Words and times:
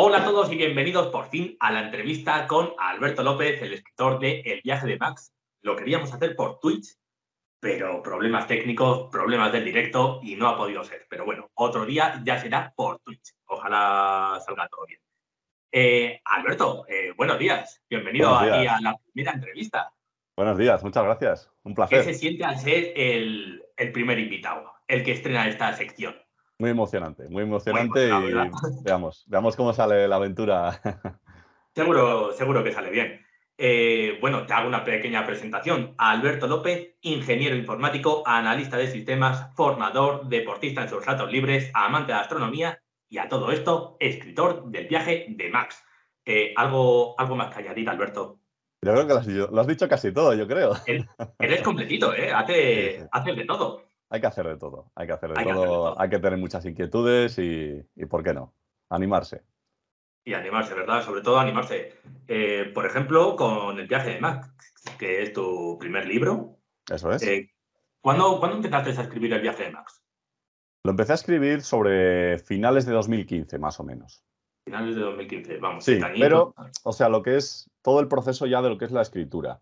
Hola 0.00 0.18
a 0.18 0.24
todos 0.24 0.52
y 0.52 0.54
bienvenidos 0.54 1.08
por 1.08 1.28
fin 1.28 1.56
a 1.58 1.72
la 1.72 1.80
entrevista 1.80 2.46
con 2.46 2.70
Alberto 2.78 3.24
López, 3.24 3.60
el 3.62 3.72
escritor 3.72 4.20
de 4.20 4.42
El 4.42 4.60
viaje 4.62 4.86
de 4.86 4.96
Max. 4.96 5.32
Lo 5.62 5.74
queríamos 5.74 6.14
hacer 6.14 6.36
por 6.36 6.60
Twitch, 6.60 6.94
pero 7.58 8.00
problemas 8.00 8.46
técnicos, 8.46 9.10
problemas 9.10 9.50
del 9.50 9.64
directo 9.64 10.20
y 10.22 10.36
no 10.36 10.46
ha 10.46 10.56
podido 10.56 10.84
ser. 10.84 11.04
Pero 11.10 11.24
bueno, 11.24 11.50
otro 11.54 11.84
día 11.84 12.22
ya 12.24 12.38
será 12.38 12.72
por 12.76 13.00
Twitch. 13.00 13.34
Ojalá 13.46 14.40
salga 14.46 14.68
todo 14.68 14.86
bien. 14.86 15.00
Eh, 15.72 16.20
Alberto, 16.26 16.84
eh, 16.86 17.12
buenos 17.16 17.36
días. 17.36 17.82
Bienvenido 17.90 18.32
aquí 18.36 18.68
a 18.68 18.80
la 18.80 18.96
primera 19.12 19.32
entrevista. 19.32 19.92
Buenos 20.36 20.58
días, 20.58 20.80
muchas 20.84 21.02
gracias. 21.02 21.50
Un 21.64 21.74
placer. 21.74 21.98
¿Qué 21.98 22.12
se 22.12 22.14
siente 22.14 22.44
al 22.44 22.56
ser 22.60 22.92
el, 22.94 23.64
primer 23.92 24.20
invitado, 24.20 24.74
el 24.86 25.02
que 25.02 25.10
estrena 25.10 25.48
esta 25.48 25.72
sección? 25.72 26.14
Muy 26.60 26.70
emocionante, 26.70 27.28
muy 27.28 27.44
emocionante 27.44 28.08
y 28.08 28.32
veamos, 28.82 29.24
veamos 29.28 29.54
cómo 29.54 29.72
sale 29.72 30.08
la 30.08 30.16
aventura. 30.16 30.80
Seguro, 31.74 32.32
seguro 32.32 32.64
que 32.64 32.72
sale 32.72 32.90
bien. 32.90 33.24
Eh, 33.56 34.18
bueno, 34.20 34.46
te 34.46 34.52
hago 34.52 34.66
una 34.66 34.82
pequeña 34.82 35.24
presentación. 35.24 35.94
Alberto 35.96 36.48
López, 36.48 36.96
ingeniero 37.02 37.54
informático, 37.54 38.24
analista 38.26 38.76
de 38.76 38.88
sistemas, 38.88 39.54
formador, 39.54 40.28
deportista 40.28 40.82
en 40.82 40.88
sus 40.88 41.06
ratos 41.06 41.30
libres, 41.30 41.70
amante 41.74 42.10
de 42.10 42.18
astronomía 42.18 42.82
y 43.08 43.18
a 43.18 43.28
todo 43.28 43.52
esto, 43.52 43.96
escritor 44.00 44.64
del 44.64 44.88
viaje 44.88 45.26
de 45.28 45.50
Max. 45.50 45.84
Eh, 46.24 46.52
¿algo, 46.56 47.14
¿Algo 47.16 47.36
más 47.36 47.54
que 47.54 47.60
añadir, 47.60 47.88
Alberto? 47.88 48.40
Yo 48.82 48.92
creo 48.92 49.06
que 49.06 49.14
lo 49.52 49.60
has, 49.60 49.66
dicho 49.68 49.88
casi 49.88 50.12
todo, 50.12 50.34
yo 50.34 50.48
creo. 50.48 50.72
Eres 51.38 51.62
completito, 51.62 52.12
¿eh? 52.14 52.32
Haces 53.12 53.36
de 53.36 53.44
todo. 53.46 53.87
Hay 54.10 54.20
que 54.20 54.26
hacer 54.26 54.46
de 54.46 54.56
todo, 54.56 54.90
hay 54.94 55.06
que 55.06 55.12
hacer 55.12 55.32
de, 55.32 55.44
todo. 55.44 56.00
hay 56.00 56.08
que 56.08 56.18
tener 56.18 56.38
muchas 56.38 56.64
inquietudes 56.64 57.38
y, 57.38 57.84
y, 57.94 58.06
¿por 58.06 58.22
qué 58.22 58.32
no? 58.32 58.54
Animarse. 58.88 59.42
Y 60.24 60.32
animarse, 60.34 60.74
¿verdad? 60.74 61.02
Sobre 61.04 61.20
todo 61.20 61.38
animarse. 61.38 61.94
Eh, 62.26 62.70
por 62.74 62.86
ejemplo, 62.86 63.36
con 63.36 63.78
El 63.78 63.86
viaje 63.86 64.14
de 64.14 64.20
Max, 64.20 64.50
que 64.98 65.22
es 65.22 65.32
tu 65.32 65.76
primer 65.78 66.06
libro. 66.06 66.58
Eso 66.90 67.12
es. 67.12 67.22
Eh, 67.22 67.50
¿cuándo, 68.00 68.38
¿Cuándo 68.38 68.56
empezaste 68.56 68.90
a 68.90 69.04
escribir 69.04 69.32
El 69.34 69.42
viaje 69.42 69.64
de 69.64 69.70
Max? 69.72 70.02
Lo 70.84 70.92
empecé 70.92 71.12
a 71.12 71.16
escribir 71.16 71.60
sobre 71.62 72.38
finales 72.38 72.86
de 72.86 72.92
2015, 72.92 73.58
más 73.58 73.78
o 73.78 73.84
menos. 73.84 74.24
Finales 74.64 74.96
de 74.96 75.02
2015, 75.02 75.58
vamos. 75.58 75.84
Sí, 75.84 75.98
pero, 76.18 76.54
o 76.82 76.92
sea, 76.92 77.08
lo 77.08 77.22
que 77.22 77.36
es 77.36 77.70
todo 77.82 78.00
el 78.00 78.08
proceso 78.08 78.46
ya 78.46 78.62
de 78.62 78.70
lo 78.70 78.78
que 78.78 78.84
es 78.86 78.90
la 78.90 79.02
escritura. 79.02 79.60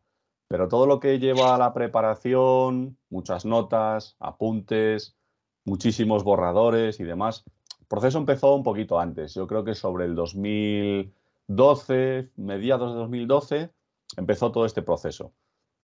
Pero 0.49 0.69
todo 0.69 0.87
lo 0.87 1.01
que 1.01 1.19
lleva 1.19 1.55
a 1.55 1.59
la 1.59 1.75
preparación, 1.75 2.97
muchas 3.11 3.45
notas, 3.45 4.17
apuntes, 4.21 5.17
muchísimos 5.65 6.25
borradores 6.25 7.01
y 7.01 7.05
demás, 7.05 7.45
el 7.81 7.87
proceso 7.87 8.19
empezó 8.19 8.55
un 8.55 8.63
poquito 8.63 9.01
antes. 9.01 9.35
Yo 9.35 9.47
creo 9.47 9.65
que 9.65 9.75
sobre 9.75 10.05
el 10.05 10.15
2012, 10.15 12.31
mediados 12.37 12.93
de 12.93 12.99
2012, 12.99 13.71
empezó 14.17 14.53
todo 14.53 14.67
este 14.67 14.83
proceso. 14.83 15.33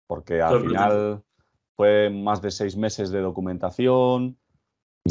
Porque 0.08 0.42
al 0.42 0.62
final 0.62 1.24
fue 1.76 2.10
más 2.10 2.42
de 2.42 2.52
seis 2.52 2.76
meses 2.76 3.12
de 3.12 3.22
documentación, 3.22 4.38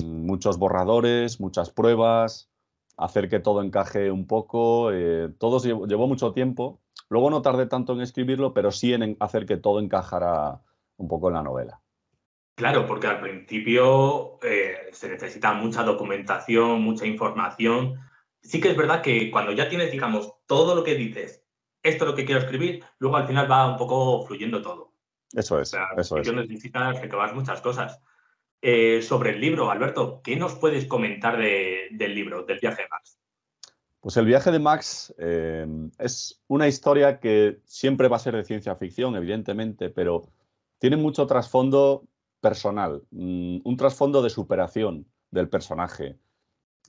muchos 0.05 0.59
borradores, 0.59 1.41
muchas 1.41 1.71
pruebas, 1.71 2.51
hacer 2.97 3.29
que 3.29 3.41
todo 3.41 3.63
encaje 3.63 4.11
un 4.11 4.27
poco. 4.27 4.93
Eh, 4.93 5.31
todo 5.39 5.61
llevó, 5.61 6.07
mucho 6.07 6.33
tiempo. 6.33 6.81
Luego 7.11 7.31
no 7.31 7.43
tardé 7.43 7.67
tanto 7.67 7.95
en 7.95 8.01
escribirlo, 8.01 8.53
pero 8.53 8.71
sí 8.71 8.93
en 8.93 9.17
hacer 9.21 9.47
que 9.47 9.57
todo 9.57 9.81
encajara 9.81 10.61
un 10.97 11.09
poco 11.09 11.29
en 11.29 11.35
la 11.35 11.43
novela. 11.43 11.81
Claro, 12.55 12.87
porque 12.87 13.07
al 13.07 13.21
principio 13.21 14.39
eh, 14.43 14.89
se 14.93 15.09
necesita 15.09 15.53
mucha 15.55 15.85
documentación, 15.85 16.83
mucha 16.83 17.07
información. 17.07 17.95
Sí 18.43 18.61
que 18.61 18.71
es 18.71 18.77
verdad 18.77 19.01
que 19.01 19.31
cuando 19.31 19.53
ya 19.53 19.69
tienes, 19.69 19.93
digamos, 19.93 20.35
todo 20.47 20.75
lo 20.75 20.83
que 20.83 20.97
dices, 20.97 21.45
esto 21.83 22.05
es 22.05 22.11
lo 22.11 22.17
que 22.17 22.25
quiero 22.25 22.41
escribir, 22.41 22.85
luego 22.99 23.17
al 23.17 23.27
final 23.27 23.51
va 23.51 23.71
un 23.71 23.77
poco 23.77 24.27
fluyendo 24.27 24.61
todo. 24.61 24.93
Eso 25.33 25.61
es. 25.61 25.73
eso 25.97 26.19
es. 26.19 26.33
necesitas 26.33 27.01
recabar 27.01 27.35
muchas 27.35 27.61
cosas. 27.61 28.01
Eh, 28.61 29.03
sobre 29.03 29.31
el 29.31 29.41
libro, 29.41 29.71
Alberto, 29.71 30.21
¿qué 30.23 30.35
nos 30.35 30.57
puedes 30.57 30.87
comentar 30.87 31.39
del 31.39 32.15
libro, 32.15 32.43
del 32.43 32.59
viaje 32.59 32.83
de 32.83 32.89
Max? 32.89 33.18
Pues 34.01 34.17
el 34.17 34.27
viaje 34.27 34.51
de 34.51 34.59
Max 34.61 35.15
eh, 35.19 35.67
es 35.99 36.41
una 36.47 36.69
historia 36.69 37.19
que 37.19 37.61
siempre 37.65 38.09
va 38.09 38.17
a 38.17 38.21
ser 38.21 38.37
de 38.37 38.45
ciencia 38.45 38.77
ficción, 38.77 39.17
evidentemente, 39.17 39.91
pero 39.91 40.29
tiene 40.79 40.97
mucho 40.97 41.27
trasfondo 41.27 42.05
personal, 42.41 43.03
mm, 43.11 43.59
un 43.65 43.77
trasfondo 43.77 44.23
de 44.23 44.31
superación 44.31 45.07
del 45.33 45.49
personaje, 45.49 46.17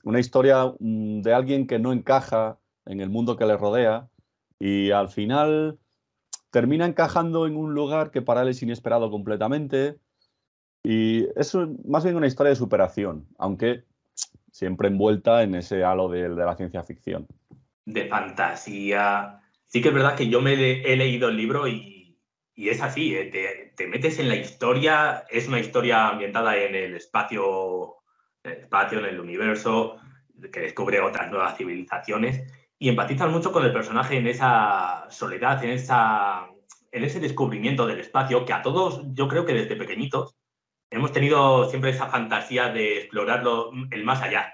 una 0.04 0.20
historia 0.20 0.72
mm, 0.78 1.22
de 1.22 1.34
alguien 1.34 1.66
que 1.66 1.80
no 1.80 1.92
encaja 1.92 2.58
en 2.86 3.00
el 3.00 3.10
mundo 3.10 3.36
que 3.36 3.46
le 3.46 3.56
rodea 3.56 4.08
y 4.58 4.92
al 4.92 5.08
final 5.08 5.78
termina 6.50 6.86
encajando 6.86 7.46
en 7.46 7.56
un 7.56 7.74
lugar 7.74 8.10
que 8.10 8.22
para 8.22 8.42
él 8.42 8.48
es 8.48 8.62
inesperado 8.62 9.10
completamente, 9.10 9.98
y 10.82 11.26
es 11.38 11.54
más 11.84 12.04
bien 12.04 12.16
una 12.16 12.26
historia 12.26 12.50
de 12.50 12.56
superación, 12.56 13.28
aunque 13.38 13.84
siempre 14.50 14.88
envuelta 14.88 15.42
en 15.42 15.54
ese 15.54 15.84
halo 15.84 16.08
de, 16.08 16.28
la 16.28 16.56
ciencia 16.56 16.82
ficción. 16.82 17.26
De 17.84 18.06
fantasía. 18.06 19.40
Sí 19.66 19.80
que 19.80 19.88
es 19.88 19.94
verdad 19.94 20.16
que 20.16 20.28
yo 20.28 20.40
me 20.40 20.54
he 20.54 20.96
leído 20.96 21.28
el 21.28 21.36
libro 21.36 21.68
y, 21.68 22.16
es 22.56 22.82
así, 22.82 23.14
eh, 23.14 23.72
te, 23.74 23.86
metes 23.86 24.18
en 24.18 24.28
la 24.28 24.36
historia, 24.36 25.24
es 25.30 25.48
una 25.48 25.60
historia 25.60 26.08
ambientada 26.08 26.56
en 26.56 26.74
el 26.74 26.94
espacio, 26.94 27.96
en 28.44 28.52
el 28.52 28.58
espacio, 28.58 28.98
en 28.98 29.06
el 29.06 29.20
universo, 29.20 29.96
que 30.52 30.60
descubre 30.60 31.00
otras 31.00 31.30
nuevas 31.30 31.56
civilizaciones 31.56 32.42
y 32.78 32.88
empatizas 32.88 33.30
mucho 33.30 33.52
con 33.52 33.64
el 33.64 33.72
personaje 33.72 34.16
en 34.16 34.26
esa 34.26 35.06
soledad, 35.10 35.62
en, 35.62 35.70
esa, 35.70 36.48
en 36.90 37.04
ese 37.04 37.20
descubrimiento 37.20 37.86
del 37.86 38.00
espacio 38.00 38.44
que 38.44 38.54
a 38.54 38.62
todos, 38.62 39.02
yo 39.12 39.28
creo 39.28 39.44
que 39.44 39.52
desde 39.52 39.76
pequeñitos, 39.76 40.36
hemos 40.90 41.12
tenido 41.12 41.68
siempre 41.70 41.90
esa 41.90 42.08
fantasía 42.08 42.68
de 42.68 42.98
explorarlo 42.98 43.72
el 43.90 44.04
más 44.04 44.22
allá. 44.22 44.52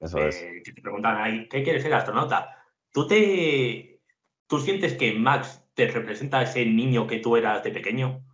Eso 0.00 0.18
es. 0.18 0.42
Eh, 0.42 0.62
que 0.64 0.72
te 0.72 0.82
preguntan 0.82 1.16
ahí, 1.16 1.48
¿qué 1.48 1.62
quieres 1.62 1.82
ser 1.82 1.94
astronauta? 1.94 2.64
¿Tú 2.92 3.06
te 3.06 4.00
tú 4.46 4.58
sientes 4.60 4.94
que 4.94 5.12
Max 5.14 5.62
te 5.74 5.88
representa 5.88 6.40
a 6.40 6.42
ese 6.42 6.64
niño 6.64 7.06
que 7.06 7.18
tú 7.18 7.36
eras 7.36 7.62
de 7.62 7.70
pequeño? 7.70 8.24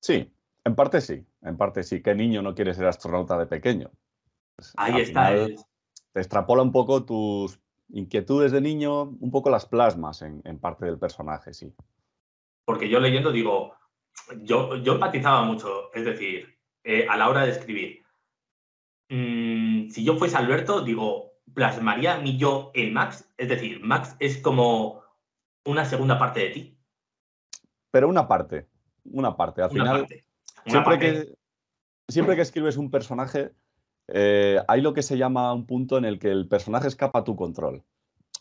Sí, 0.00 0.32
en 0.64 0.74
parte 0.74 1.00
sí, 1.00 1.24
en 1.42 1.56
parte 1.56 1.82
sí. 1.82 2.02
¿Qué 2.02 2.14
niño 2.14 2.42
no 2.42 2.54
quiere 2.54 2.74
ser 2.74 2.86
astronauta 2.86 3.38
de 3.38 3.46
pequeño? 3.46 3.90
Pues, 4.56 4.74
ahí 4.76 5.00
está. 5.00 5.32
Te 6.12 6.20
extrapola 6.20 6.62
un 6.62 6.72
poco 6.72 7.04
tus 7.04 7.60
inquietudes 7.90 8.52
de 8.52 8.60
niño, 8.60 9.02
un 9.02 9.30
poco 9.30 9.50
las 9.50 9.66
plasmas 9.66 10.22
en, 10.22 10.58
parte 10.58 10.84
del 10.84 10.98
personaje, 10.98 11.54
sí. 11.54 11.72
Porque 12.64 12.88
yo 12.88 13.00
leyendo 13.00 13.32
digo, 13.32 13.74
yo, 14.42 14.76
yo 14.76 14.94
empatizaba 14.94 15.42
mucho, 15.42 15.92
es 15.94 16.04
decir, 16.04 16.57
eh, 16.90 17.06
a 17.06 17.18
la 17.18 17.28
hora 17.28 17.44
de 17.44 17.50
escribir. 17.50 18.02
Mm, 19.10 19.90
si 19.90 20.04
yo 20.04 20.16
fuese 20.16 20.38
Alberto, 20.38 20.80
digo, 20.80 21.34
plasmaría 21.52 22.18
mi 22.18 22.38
yo 22.38 22.70
en 22.72 22.94
Max. 22.94 23.30
Es 23.36 23.50
decir, 23.50 23.84
Max 23.84 24.16
es 24.20 24.38
como 24.38 25.02
una 25.66 25.84
segunda 25.84 26.18
parte 26.18 26.40
de 26.40 26.48
ti. 26.48 26.78
Pero 27.90 28.08
una 28.08 28.26
parte, 28.26 28.68
una 29.04 29.36
parte. 29.36 29.60
Al 29.60 29.70
final, 29.70 30.06
siempre, 30.64 30.98
Que, 30.98 31.34
siempre 32.08 32.36
que 32.36 32.42
escribes 32.42 32.78
un 32.78 32.90
personaje, 32.90 33.52
eh, 34.06 34.58
hay 34.66 34.80
lo 34.80 34.94
que 34.94 35.02
se 35.02 35.18
llama 35.18 35.52
un 35.52 35.66
punto 35.66 35.98
en 35.98 36.06
el 36.06 36.18
que 36.18 36.30
el 36.30 36.48
personaje 36.48 36.88
escapa 36.88 37.18
a 37.18 37.24
tu 37.24 37.36
control. 37.36 37.84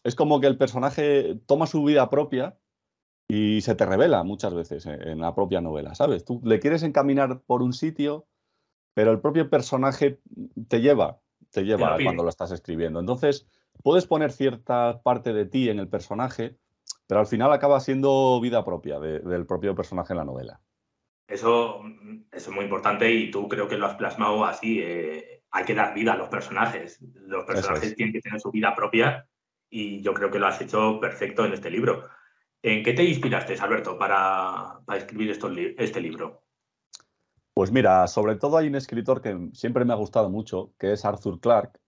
Es 0.06 0.16
como 0.16 0.40
que 0.40 0.48
el 0.48 0.58
personaje 0.58 1.38
toma 1.48 1.68
su 1.68 1.84
vida 1.84 2.10
propia 2.10 2.58
y 3.28 3.60
se 3.60 3.76
te 3.76 3.86
revela 3.86 4.24
muchas 4.24 4.54
veces 4.54 4.86
en 4.86 5.20
la 5.20 5.36
propia 5.36 5.60
novela, 5.60 5.96
¿sabes? 5.96 6.24
Tú 6.24 6.40
le 6.46 6.62
quieres 6.62 6.84
encaminar 6.84 7.42
por 7.42 7.62
un 7.62 7.74
sitio 7.74 8.26
pero 8.98 9.12
el 9.12 9.20
propio 9.20 9.48
personaje 9.48 10.18
te 10.68 10.82
lleva, 10.82 11.20
te 11.52 11.62
lleva 11.62 12.00
cuando 12.02 12.24
lo 12.24 12.30
estás 12.30 12.50
escribiendo. 12.50 13.00
Entonces, 13.00 13.48
puedes 13.84 14.08
poner 14.08 14.32
cierta 14.32 15.04
parte 15.04 15.34
de 15.34 15.46
ti 15.46 15.70
en 15.70 15.78
el 15.78 15.88
personaje, 15.88 16.58
pero 17.06 17.20
al 17.20 17.28
final 17.28 17.54
acaba 17.54 17.80
siendo 17.80 18.42
vida 18.42 18.66
propia 18.66 19.00
del 19.00 19.46
propio 19.46 19.76
personaje 19.76 20.14
en 20.14 20.18
la 20.18 20.26
novela. 20.26 20.62
Eso, 21.28 21.84
es 22.32 22.50
muy 22.50 22.64
importante 22.64 23.14
y 23.14 23.30
tú 23.30 23.48
creo 23.48 23.68
que 23.68 23.78
lo 23.78 23.86
has 23.86 23.94
plasmado 23.98 24.44
así. 24.44 24.80
Eh, 24.82 25.44
hay 25.52 25.64
que 25.64 25.76
dar 25.76 25.94
vida 25.94 26.14
a 26.14 26.18
los 26.18 26.30
personajes. 26.30 27.00
Los 27.28 27.46
personajes 27.46 27.96
tienen 27.96 28.14
que 28.14 28.22
tener 28.22 28.42
su 28.42 28.50
vida 28.50 28.74
propia 28.74 29.28
y 29.70 30.02
yo 30.02 30.16
creo 30.16 30.32
que 30.32 30.40
lo 30.40 30.48
has 30.48 30.60
hecho 30.60 31.00
perfecto 31.00 31.46
en 31.46 31.54
este 31.54 31.70
libro. 31.70 32.10
¿En 32.64 32.84
qué 32.84 32.94
te 32.94 33.04
inspiraste, 33.04 33.54
Alberto, 33.60 33.96
para, 33.96 34.80
escribir 34.96 35.38
este 35.78 36.02
libro? 36.02 36.47
Pues 37.58 37.72
mira, 37.72 38.06
sobre 38.06 38.36
todo 38.36 38.58
hay 38.58 38.68
un 38.68 38.76
escritor 38.76 39.20
que 39.20 39.50
siempre 39.54 39.84
me 39.84 39.92
ha 39.92 39.96
gustado 39.96 40.30
mucho, 40.30 40.74
que 40.78 40.92
es 40.94 41.04
Arthur 41.04 41.40
Clarke, 41.40 41.80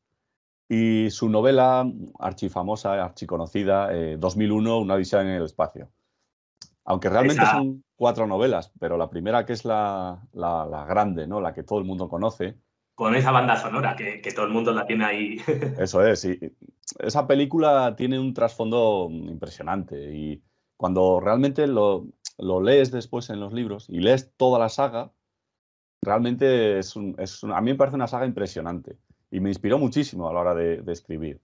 y 0.67 1.11
su 1.11 1.29
novela 1.29 1.85
archifamosa, 2.17 2.93
archiconocida, 2.93 3.91
2001, 4.17 4.67
eh, 4.71 4.79
Una 4.79 4.95
visión 4.95 5.27
en 5.27 5.35
el 5.35 5.43
espacio. 5.43 5.91
Aunque 6.85 7.07
realmente 7.07 7.45
son 7.45 7.83
cuatro 7.95 8.25
novelas, 8.25 8.73
pero 8.79 8.97
la 8.97 9.11
primera 9.11 9.45
que 9.45 9.53
es 9.53 9.63
la, 9.63 10.19
grande, 10.89 11.27
¿no? 11.27 11.39
la 11.39 11.53
que 11.53 11.61
todo 11.61 11.77
el 11.77 11.85
mundo 11.85 12.09
conoce, 12.09 12.57
con 12.95 13.13
esa 13.13 13.29
banda 13.29 13.55
sonora 13.55 13.95
que, 13.95 14.23
todo 14.33 14.47
el 14.47 14.51
mundo 14.51 14.73
la 14.73 14.87
tiene 14.87 15.05
ahí. 15.05 15.37
Eso 15.77 16.03
es, 16.03 16.25
y 16.25 16.51
esa 16.97 17.27
película 17.27 17.95
tiene 17.95 18.17
un 18.17 18.33
trasfondo 18.33 19.07
impresionante 19.11 20.15
y 20.15 20.41
cuando 20.77 21.19
realmente 21.19 21.67
lo, 21.67 22.07
lees 22.59 22.89
después 22.89 23.29
en 23.29 23.39
los 23.39 23.53
libros 23.53 23.87
y 23.87 23.99
lees 23.99 24.35
toda 24.35 24.57
la 24.57 24.69
saga, 24.69 25.11
realmente 26.01 26.79
es, 26.79 26.95
a 26.95 27.61
mí 27.61 27.71
me 27.71 27.75
parece 27.75 27.95
una 27.95 28.07
saga 28.07 28.25
impresionante 28.25 28.97
y 29.31 29.39
me 29.39 29.49
inspiró 29.49 29.77
muchísimo 29.79 30.27
a 30.29 30.33
la 30.33 30.39
hora 30.39 30.55
de, 30.55 30.83
escribir. 30.91 31.41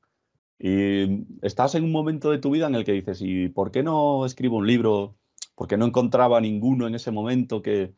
Y 0.58 1.26
estás 1.42 1.76
en 1.76 1.84
un 1.84 1.92
momento 1.92 2.32
de 2.32 2.38
tu 2.38 2.52
vida 2.52 2.68
en 2.68 2.76
el 2.76 2.86
que 2.86 2.94
dices, 2.94 3.22
¿y 3.22 3.50
por 3.50 3.72
qué 3.72 3.84
no 3.84 4.26
escribo 4.26 4.58
un 4.58 4.68
libro? 4.68 5.16
Porque 5.56 5.78
no 5.78 5.86
encontraba 5.86 6.40
ninguno 6.42 6.88
en 6.88 6.96
ese 6.96 7.12
momento 7.12 7.62
que, 7.62 7.94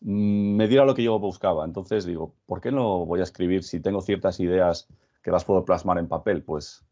me 0.00 0.68
diera 0.68 0.84
lo 0.84 0.94
que 0.94 1.02
yo 1.02 1.18
buscaba. 1.18 1.64
Entonces 1.64 2.04
digo, 2.04 2.34
¿por 2.46 2.60
qué 2.60 2.70
no 2.70 3.06
voy 3.06 3.20
a 3.20 3.24
escribir 3.24 3.64
si 3.64 3.80
tengo 3.80 4.00
ciertas 4.00 4.40
ideas 4.40 4.88
que 5.22 5.30
las 5.30 5.44
puedo 5.44 5.64
plasmar 5.64 5.98
en 5.98 6.08
papel? 6.08 6.42
Pues, 6.42 6.84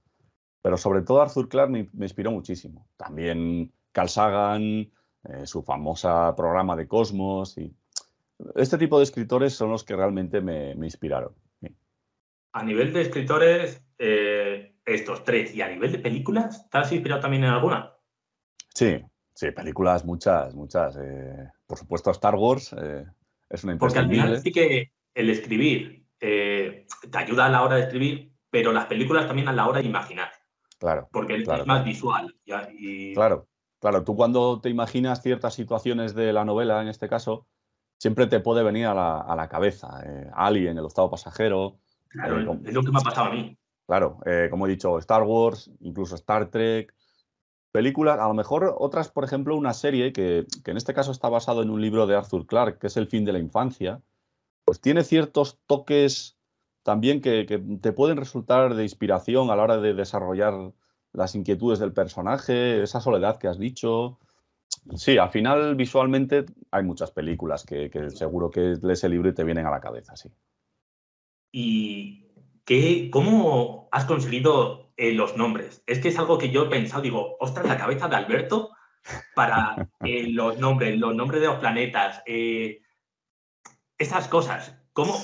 pero 0.63 0.77
sobre 0.77 1.03
todo 1.03 1.21
Arthur 1.21 1.49
Clarke 1.49 1.71
me, 1.93 2.05
inspiró 2.05 2.31
muchísimo. 2.31 2.87
También 2.97 3.73
Carl 3.93 4.09
Sagan, 4.09 4.63
eh, 5.25 5.47
su 5.47 5.63
famosa 5.63 6.35
programa 6.37 6.77
de 6.77 6.89
Cosmos 6.89 7.59
y 7.59 7.75
este 8.55 8.79
tipo 8.79 8.99
de 8.99 9.05
escritores 9.05 9.55
son 9.55 9.71
los 9.71 9.85
que 9.85 9.97
realmente 9.97 10.41
me, 10.41 10.73
inspiraron. 10.73 11.35
A 12.53 12.63
nivel 12.63 12.93
de 12.93 13.03
escritores, 13.03 13.85
eh, 13.99 14.77
estos 14.85 15.25
tres, 15.25 15.55
y 15.55 15.63
a 15.63 15.69
nivel 15.69 15.91
de 15.91 15.99
películas, 15.99 16.69
¿te 16.71 16.79
has 16.79 16.93
inspirado 16.93 17.21
también 17.21 17.45
en 17.45 17.51
alguna? 17.51 17.95
Sí, 18.75 19.01
Sí, 19.35 19.51
películas 19.51 20.05
muchas, 20.05 20.55
muchas. 20.55 20.97
Eh, 20.97 21.51
por 21.67 21.77
supuesto, 21.77 22.11
Star 22.13 22.37
Wars 22.37 22.73
eh, 22.81 23.05
es 23.51 23.65
una 23.65 23.77
Porque 23.77 23.99
al 23.99 24.09
final 24.09 24.41
sí 24.41 24.53
que 24.53 24.93
el 25.13 25.29
escribir 25.31 26.07
te 26.21 26.87
ayuda 27.13 27.47
a 27.47 27.51
la 27.51 27.63
hora 27.63 27.77
de 27.77 27.83
escribir, 27.83 28.33
pero 28.49 28.73
las 28.73 28.87
películas 28.87 29.27
también 29.27 29.49
a 29.49 29.53
la 29.53 29.67
hora 29.67 29.81
de 29.81 29.89
imaginar. 29.89 30.31
Claro. 30.79 31.09
Porque 31.13 31.37
es 31.37 31.67
más 31.67 31.85
visual. 31.85 32.35
Claro, 33.15 33.49
claro. 33.81 34.05
Tú 34.05 34.15
cuando 34.15 34.61
te 34.61 34.71
imaginas 34.71 35.23
ciertas 35.23 35.55
situaciones 35.55 36.15
de 36.15 36.33
la 36.33 36.45
novela, 36.45 36.81
en 36.81 36.89
este 36.89 37.09
caso, 37.09 37.47
siempre 37.99 38.27
te 38.27 38.41
puede 38.41 38.63
venir 38.63 38.87
a 38.87 38.95
la, 38.95 39.49
cabeza. 39.49 40.01
Alien, 40.35 40.79
el 40.79 40.85
octavo 40.85 41.11
pasajero. 41.11 41.77
Claro, 42.09 42.59
es 42.65 42.73
lo 42.73 42.83
que 42.83 42.91
me 42.91 42.99
ha 42.99 43.03
pasado 43.03 43.29
a 43.29 43.33
mí. 43.33 43.57
Claro, 43.87 44.19
como 44.51 44.67
he 44.67 44.71
dicho, 44.71 44.99
Star 44.99 45.23
Wars, 45.23 45.71
incluso 45.81 46.15
Star 46.15 46.51
Trek 46.51 46.95
películas, 47.75 48.21
a 48.21 48.29
lo 48.29 48.35
mejor 48.35 48.73
otras, 48.79 49.09
por 49.09 49.25
ejemplo, 49.25 49.57
una 49.57 49.75
serie 49.75 50.13
que, 50.13 50.47
en 50.65 50.77
este 50.77 50.95
caso 50.95 51.11
está 51.11 51.29
basado 51.29 51.61
en 51.61 51.71
un 51.71 51.81
libro 51.81 52.07
de 52.07 52.15
Arthur 52.15 52.47
Clarke, 52.47 52.79
que 52.79 52.87
es 52.87 52.97
El 52.97 53.09
fin 53.09 53.25
de 53.25 53.33
la 53.33 53.41
infancia, 53.41 54.01
pues 54.65 54.81
tiene 54.81 55.03
ciertos 55.03 55.59
toques 55.67 56.37
también 56.85 57.21
que, 57.21 57.45
te 57.83 57.93
pueden 57.93 58.17
resultar 58.17 58.77
de 58.77 58.85
inspiración 58.85 59.51
a 59.51 59.57
la 59.57 59.65
hora 59.65 59.79
de 59.79 59.93
desarrollar 59.93 60.55
las 61.13 61.35
inquietudes 61.35 61.81
del 61.81 61.93
personaje, 61.93 62.81
esa 62.81 63.01
soledad 63.01 63.39
que 63.39 63.49
has 63.49 63.59
dicho. 63.59 64.21
Sí, 64.95 65.19
al 65.19 65.31
final 65.31 65.75
visualmente 65.75 66.45
hay 66.75 66.83
muchas 66.83 67.13
películas 67.13 67.65
que, 67.65 67.89
que 67.89 68.11
seguro 68.11 68.51
que 68.51 68.77
lees 68.83 69.05
el 69.05 69.13
libro 69.13 69.29
y 69.29 69.35
te 69.35 69.45
vienen 69.45 69.67
a 69.67 69.71
la 69.71 69.81
cabeza, 69.81 70.17
sí. 70.17 70.29
¿Y 71.53 72.27
qué, 72.65 73.11
cómo 73.13 73.89
has 73.93 74.07
conseguido 74.07 74.85
eh, 74.97 75.13
los 75.13 75.37
nombres. 75.37 75.83
Es 75.87 75.99
que 75.99 76.09
es 76.09 76.19
algo 76.19 76.39
que 76.39 76.51
yo 76.51 76.65
he 76.65 76.71
pensado, 76.71 77.03
digo, 77.03 77.37
ostras, 77.41 77.67
la 77.67 77.77
cabeza 77.77 78.09
de 78.09 78.17
Alberto 78.17 78.71
para 79.35 79.89
eh, 80.05 80.29
los 80.29 80.59
nombres, 80.59 80.99
los 80.99 81.15
nombres 81.15 81.41
de 81.41 81.49
los 81.49 81.59
planetas, 81.59 82.23
eh, 82.27 82.81
esas 83.99 84.29
cosas. 84.29 84.77
¿Cómo, 84.93 85.15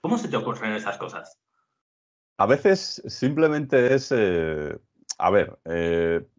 ¿Cómo 0.00 0.18
se 0.18 0.28
te 0.28 0.36
ocurren 0.36 0.72
esas 0.72 0.96
cosas? 0.96 1.38
A 2.38 2.46
veces 2.46 3.02
simplemente 3.06 3.94
es, 3.94 4.10
a 4.10 5.30
ver, 5.30 5.58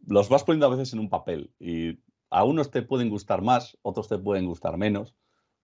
los 0.08 0.30
vas 0.30 0.44
poniendo 0.44 0.66
a 0.66 0.76
veces 0.76 0.92
en 0.94 1.00
un 1.00 1.10
papel 1.10 1.54
y 1.60 1.98
a 2.36 2.44
unos 2.44 2.70
te 2.70 2.82
pueden 2.82 3.10
gustar 3.10 3.42
más, 3.42 3.78
otros 3.82 4.10
te 4.10 4.18
pueden 4.18 4.46
gustar 4.46 4.78
menos, 4.78 5.16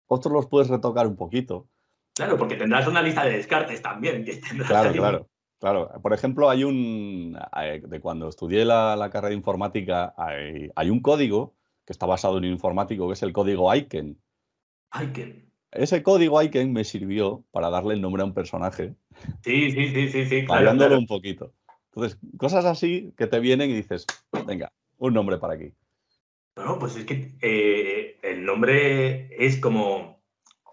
otros 0.08 0.34
los 0.34 0.48
puedes 0.48 0.70
retocar 0.70 1.06
un 1.06 1.18
poquito. 1.18 1.68
Claro, 2.16 2.38
porque 2.38 2.56
tendrás 2.56 2.88
una 2.88 3.02
lista 3.02 3.26
de 3.26 3.38
descartes 3.38 3.82
también. 3.82 4.26
claro, 4.68 4.94
claro. 4.94 5.28
Claro, 5.60 5.92
por 6.02 6.14
ejemplo, 6.14 6.50
hay 6.50 6.64
un, 6.64 7.38
eh, 7.62 7.84
de 7.86 8.00
cuando 8.00 8.30
estudié 8.30 8.66
la, 8.66 9.10
carrera 9.12 9.30
de 9.30 9.36
informática, 9.36 10.16
hay, 10.18 10.90
un 10.90 11.02
código 11.02 11.54
que 11.86 11.94
está 11.94 12.08
basado 12.08 12.38
en 12.40 12.46
un 12.46 12.52
informático, 12.52 13.06
que 13.06 13.14
es 13.14 13.22
el 13.22 13.32
código 13.32 13.70
Aiken. 13.70 14.18
Aiken. 14.90 15.52
Ese 15.72 16.02
código 16.02 16.40
Aiken 16.40 16.74
me 16.74 16.84
sirvió 16.84 17.44
para 17.52 17.70
darle 17.70 17.94
el 17.94 18.02
nombre 18.02 18.24
a 18.24 18.26
un 18.26 18.34
personaje. 18.34 18.96
Sí, 19.44 19.70
sí, 19.72 19.90
sí, 19.90 20.08
sí, 20.10 20.26
sí. 20.26 20.46
Claro, 20.46 20.98
un 20.98 21.06
poquito. 21.06 21.54
Entonces, 21.94 22.18
cosas 22.38 22.66
así 22.66 23.14
que 23.16 23.28
te 23.28 23.40
vienen 23.40 23.70
y 23.70 23.76
dices, 23.76 24.08
venga, 24.48 24.72
un 24.98 25.14
nombre 25.14 25.38
para 25.38 25.56
aquí. 25.56 25.76
No, 26.56 26.80
pues 26.80 26.96
es 26.96 27.06
que 27.06 27.32
eh, 27.42 28.20
el 28.22 28.46
nombre 28.46 29.30
es 29.44 29.60
como, 29.60 30.22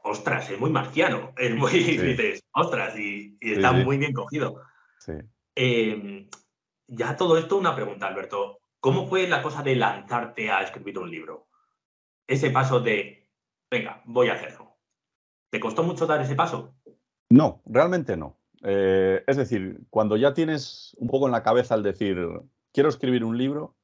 ostras, 0.02 0.50
es 0.50 0.58
muy 0.58 0.70
marciano. 0.70 1.32
Es 1.38 1.54
muy, 1.54 1.70
dices, 1.70 2.42
ostras, 2.52 2.98
y, 2.98 3.38
está 3.40 3.72
muy 3.72 3.98
bien 3.98 4.12
cogido. 4.12 4.62
Em, 5.54 6.28
ya 6.86 7.16
todo 7.16 7.38
esto, 7.38 7.56
una 7.56 7.74
pregunta, 7.74 8.06
Alberto. 8.06 8.60
¿Cómo 8.80 9.08
fue 9.08 9.26
la 9.28 9.42
cosa 9.42 9.62
de 9.62 9.74
lanzarte 9.74 10.50
a 10.50 10.62
escribir 10.62 10.98
un 10.98 11.10
libro? 11.10 11.48
Ese 12.26 12.50
paso 12.50 12.80
de, 12.80 13.28
venga, 13.70 14.02
voy 14.04 14.28
a 14.28 14.34
hacerlo. 14.34 14.76
¿Te 15.50 15.58
costó 15.58 15.82
mucho 15.82 16.06
dar 16.06 16.20
ese 16.20 16.36
paso? 16.36 16.74
No, 17.30 17.62
realmente 17.66 18.16
no. 18.16 18.38
Eh, 18.62 19.24
es 19.26 19.36
decir, 19.36 19.80
cuando 19.90 20.16
ya 20.16 20.34
tienes 20.34 20.94
un 20.98 21.08
poco 21.08 21.26
en 21.26 21.32
la 21.32 21.42
cabeza 21.42 21.74
el 21.74 21.82
decir, 21.82 22.18
quiero 22.72 22.88
escribir 22.88 23.24
un 23.24 23.36
libro, 23.36 23.76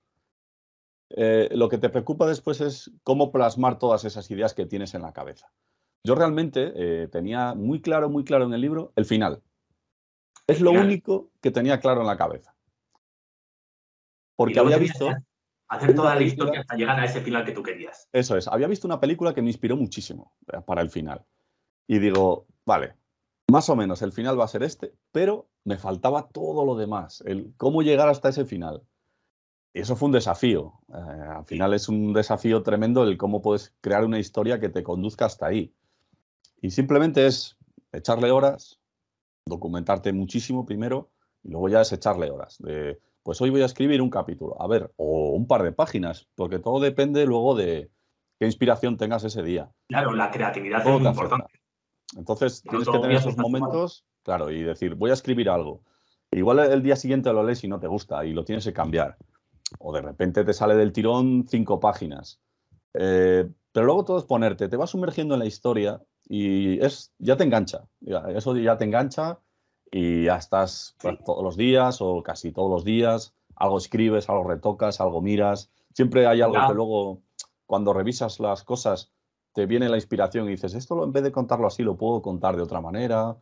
eh, 1.16 1.48
lo 1.52 1.68
que 1.68 1.78
te 1.78 1.88
preocupa 1.90 2.26
después 2.26 2.60
es 2.60 2.90
cómo 3.04 3.30
plasmar 3.30 3.78
todas 3.78 4.04
esas 4.04 4.30
ideas 4.30 4.52
que 4.52 4.66
tienes 4.66 4.94
en 4.94 5.02
la 5.02 5.12
cabeza. 5.12 5.52
Yo 6.04 6.14
realmente 6.14 6.72
eh, 6.74 7.08
tenía 7.08 7.54
muy 7.54 7.80
claro, 7.80 8.10
muy 8.10 8.24
claro 8.24 8.44
en 8.44 8.52
el 8.52 8.60
libro 8.60 8.92
el 8.96 9.04
final. 9.04 9.42
Es 10.46 10.60
lo 10.60 10.72
único 10.72 11.30
que 11.40 11.50
tenía 11.50 11.80
claro 11.80 12.00
en 12.00 12.08
la 12.08 12.16
cabeza. 12.16 12.54
Porque 14.36 14.58
había 14.58 14.76
visto... 14.76 15.08
Hacer 15.66 15.94
toda 15.94 16.14
la 16.14 16.22
historia 16.22 16.60
hasta 16.60 16.76
llegar 16.76 17.00
a 17.00 17.06
ese 17.06 17.22
final 17.22 17.44
que 17.44 17.52
tú 17.52 17.62
querías. 17.62 18.08
Eso 18.12 18.36
es. 18.36 18.46
Había 18.48 18.66
visto 18.66 18.86
una 18.86 19.00
película 19.00 19.32
que 19.32 19.40
me 19.40 19.48
inspiró 19.48 19.76
muchísimo 19.76 20.36
eh, 20.52 20.60
para 20.64 20.82
el 20.82 20.90
final. 20.90 21.24
Y 21.88 21.98
digo, 22.00 22.46
vale, 22.66 22.96
más 23.50 23.68
o 23.70 23.76
menos 23.76 24.02
el 24.02 24.12
final 24.12 24.38
va 24.38 24.44
a 24.44 24.48
ser 24.48 24.62
este, 24.62 24.94
pero 25.10 25.48
me 25.64 25.78
faltaba 25.78 26.28
todo 26.28 26.64
lo 26.64 26.76
demás, 26.76 27.22
el 27.26 27.54
cómo 27.56 27.82
llegar 27.82 28.08
hasta 28.08 28.28
ese 28.28 28.44
final. 28.44 28.82
Y 29.74 29.80
eso 29.80 29.96
fue 29.96 30.06
un 30.06 30.12
desafío. 30.12 30.74
Eh, 30.88 31.22
al 31.36 31.44
final 31.44 31.74
es 31.74 31.88
un 31.88 32.12
desafío 32.12 32.62
tremendo 32.62 33.02
el 33.02 33.18
cómo 33.18 33.42
puedes 33.42 33.74
crear 33.80 34.04
una 34.04 34.20
historia 34.20 34.60
que 34.60 34.68
te 34.68 34.84
conduzca 34.84 35.26
hasta 35.26 35.46
ahí. 35.46 35.74
Y 36.62 36.70
simplemente 36.70 37.26
es 37.26 37.58
echarle 37.92 38.30
horas, 38.30 38.80
documentarte 39.44 40.12
muchísimo 40.12 40.64
primero 40.64 41.10
y 41.42 41.50
luego 41.50 41.68
ya 41.68 41.80
es 41.80 41.92
echarle 41.92 42.30
horas. 42.30 42.56
De, 42.60 43.00
pues 43.24 43.40
hoy 43.40 43.50
voy 43.50 43.62
a 43.62 43.66
escribir 43.66 44.00
un 44.00 44.10
capítulo, 44.10 44.60
a 44.62 44.68
ver, 44.68 44.92
o 44.96 45.30
un 45.30 45.48
par 45.48 45.64
de 45.64 45.72
páginas, 45.72 46.28
porque 46.36 46.60
todo 46.60 46.78
depende 46.78 47.26
luego 47.26 47.56
de 47.56 47.90
qué 48.38 48.46
inspiración 48.46 48.96
tengas 48.96 49.24
ese 49.24 49.42
día. 49.42 49.72
Claro, 49.88 50.12
la 50.12 50.30
creatividad 50.30 50.86
es 50.86 51.00
muy 51.00 51.06
importante. 51.06 51.52
Entonces 52.16 52.62
tienes 52.62 52.88
que 52.88 52.98
tener 52.98 53.16
esos 53.16 53.36
momentos, 53.36 54.06
claro, 54.22 54.52
y 54.52 54.62
decir, 54.62 54.94
voy 54.94 55.10
a 55.10 55.14
escribir 55.14 55.50
algo. 55.50 55.82
Igual 56.30 56.60
el 56.60 56.82
día 56.82 56.94
siguiente 56.94 57.32
lo 57.32 57.42
lees 57.42 57.64
y 57.64 57.68
no 57.68 57.80
te 57.80 57.88
gusta 57.88 58.24
y 58.24 58.32
lo 58.32 58.44
tienes 58.44 58.64
que 58.64 58.72
cambiar. 58.72 59.16
O 59.78 59.92
de 59.92 60.02
repente 60.02 60.44
te 60.44 60.52
sale 60.52 60.74
del 60.76 60.92
tirón 60.92 61.46
cinco 61.48 61.80
páginas. 61.80 62.40
Eh, 62.94 63.48
pero 63.72 63.86
luego 63.86 64.04
todo 64.04 64.18
es 64.18 64.24
ponerte, 64.24 64.68
te 64.68 64.76
vas 64.76 64.90
sumergiendo 64.90 65.34
en 65.34 65.40
la 65.40 65.46
historia 65.46 66.00
y 66.28 66.80
es, 66.84 67.12
ya 67.18 67.36
te 67.36 67.44
engancha, 67.44 67.88
eso 68.34 68.56
ya 68.56 68.78
te 68.78 68.84
engancha 68.84 69.40
y 69.90 70.24
ya 70.24 70.36
estás 70.36 70.96
pues, 71.00 71.18
todos 71.24 71.42
los 71.42 71.56
días 71.56 72.00
o 72.00 72.22
casi 72.22 72.52
todos 72.52 72.70
los 72.70 72.84
días, 72.84 73.34
algo 73.56 73.78
escribes, 73.78 74.28
algo 74.28 74.44
retocas, 74.44 75.00
algo 75.00 75.20
miras, 75.20 75.72
siempre 75.92 76.26
hay 76.26 76.40
algo 76.40 76.56
que 76.68 76.74
luego 76.74 77.22
cuando 77.66 77.92
revisas 77.92 78.38
las 78.38 78.62
cosas 78.62 79.12
te 79.54 79.66
viene 79.66 79.88
la 79.88 79.96
inspiración 79.96 80.46
y 80.46 80.52
dices, 80.52 80.74
esto 80.74 81.02
en 81.02 81.12
vez 81.12 81.24
de 81.24 81.32
contarlo 81.32 81.66
así 81.66 81.82
lo 81.82 81.96
puedo 81.96 82.22
contar 82.22 82.56
de 82.56 82.62
otra 82.62 82.80
manera. 82.80 83.36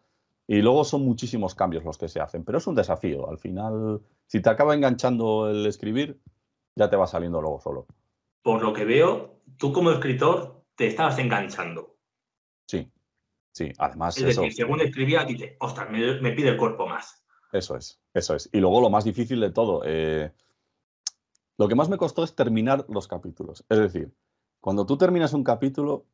Y 0.46 0.60
luego 0.60 0.84
son 0.84 1.02
muchísimos 1.02 1.54
cambios 1.54 1.84
los 1.84 1.98
que 1.98 2.08
se 2.08 2.20
hacen, 2.20 2.44
pero 2.44 2.58
es 2.58 2.66
un 2.66 2.74
desafío. 2.74 3.28
Al 3.28 3.38
final, 3.38 4.00
si 4.26 4.40
te 4.40 4.50
acaba 4.50 4.74
enganchando 4.74 5.48
el 5.48 5.66
escribir, 5.66 6.20
ya 6.74 6.90
te 6.90 6.96
va 6.96 7.06
saliendo 7.06 7.40
luego 7.40 7.60
solo. 7.60 7.86
Por 8.42 8.62
lo 8.62 8.72
que 8.72 8.84
veo, 8.84 9.40
tú 9.56 9.72
como 9.72 9.90
escritor 9.92 10.64
te 10.74 10.88
estabas 10.88 11.18
enganchando. 11.18 11.96
Sí, 12.66 12.90
sí, 13.52 13.72
además. 13.78 14.18
Es 14.18 14.36
decir, 14.36 14.52
según 14.52 14.80
escribía, 14.80 15.24
dice, 15.24 15.56
ostras, 15.60 15.88
me, 15.90 16.32
pide 16.32 16.50
el 16.50 16.56
cuerpo 16.56 16.86
más. 16.86 17.24
Eso 17.52 17.76
es, 17.76 18.00
eso 18.14 18.34
es. 18.34 18.48
Y 18.52 18.58
luego 18.58 18.80
lo 18.80 18.90
más 18.90 19.04
difícil 19.04 19.40
de 19.40 19.50
todo, 19.50 19.82
eh, 19.84 20.32
lo 21.58 21.68
que 21.68 21.74
más 21.74 21.88
me 21.88 21.98
costó 21.98 22.24
es 22.24 22.34
terminar 22.34 22.86
los 22.88 23.06
capítulos. 23.06 23.64
Es 23.68 23.78
decir, 23.78 24.12
cuando 24.60 24.86
tú 24.86 24.96
terminas 24.96 25.34
un 25.34 25.44
capítulo, 25.44 26.06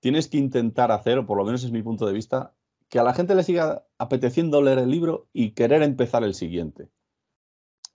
tienes 0.00 0.28
que 0.28 0.38
intentar 0.38 0.90
hacer, 0.90 1.18
o 1.18 1.26
por 1.26 1.36
lo 1.36 1.44
menos 1.44 1.62
es 1.62 1.70
mi 1.70 1.82
punto 1.82 2.06
de 2.06 2.12
vista, 2.12 2.54
que 2.88 2.98
a 2.98 3.02
la 3.02 3.14
gente 3.14 3.34
le 3.34 3.42
siga 3.42 3.84
apeteciendo 3.98 4.62
leer 4.62 4.78
el 4.78 4.90
libro 4.90 5.28
y 5.32 5.52
querer 5.52 5.82
empezar 5.82 6.24
el 6.24 6.34
siguiente. 6.34 6.88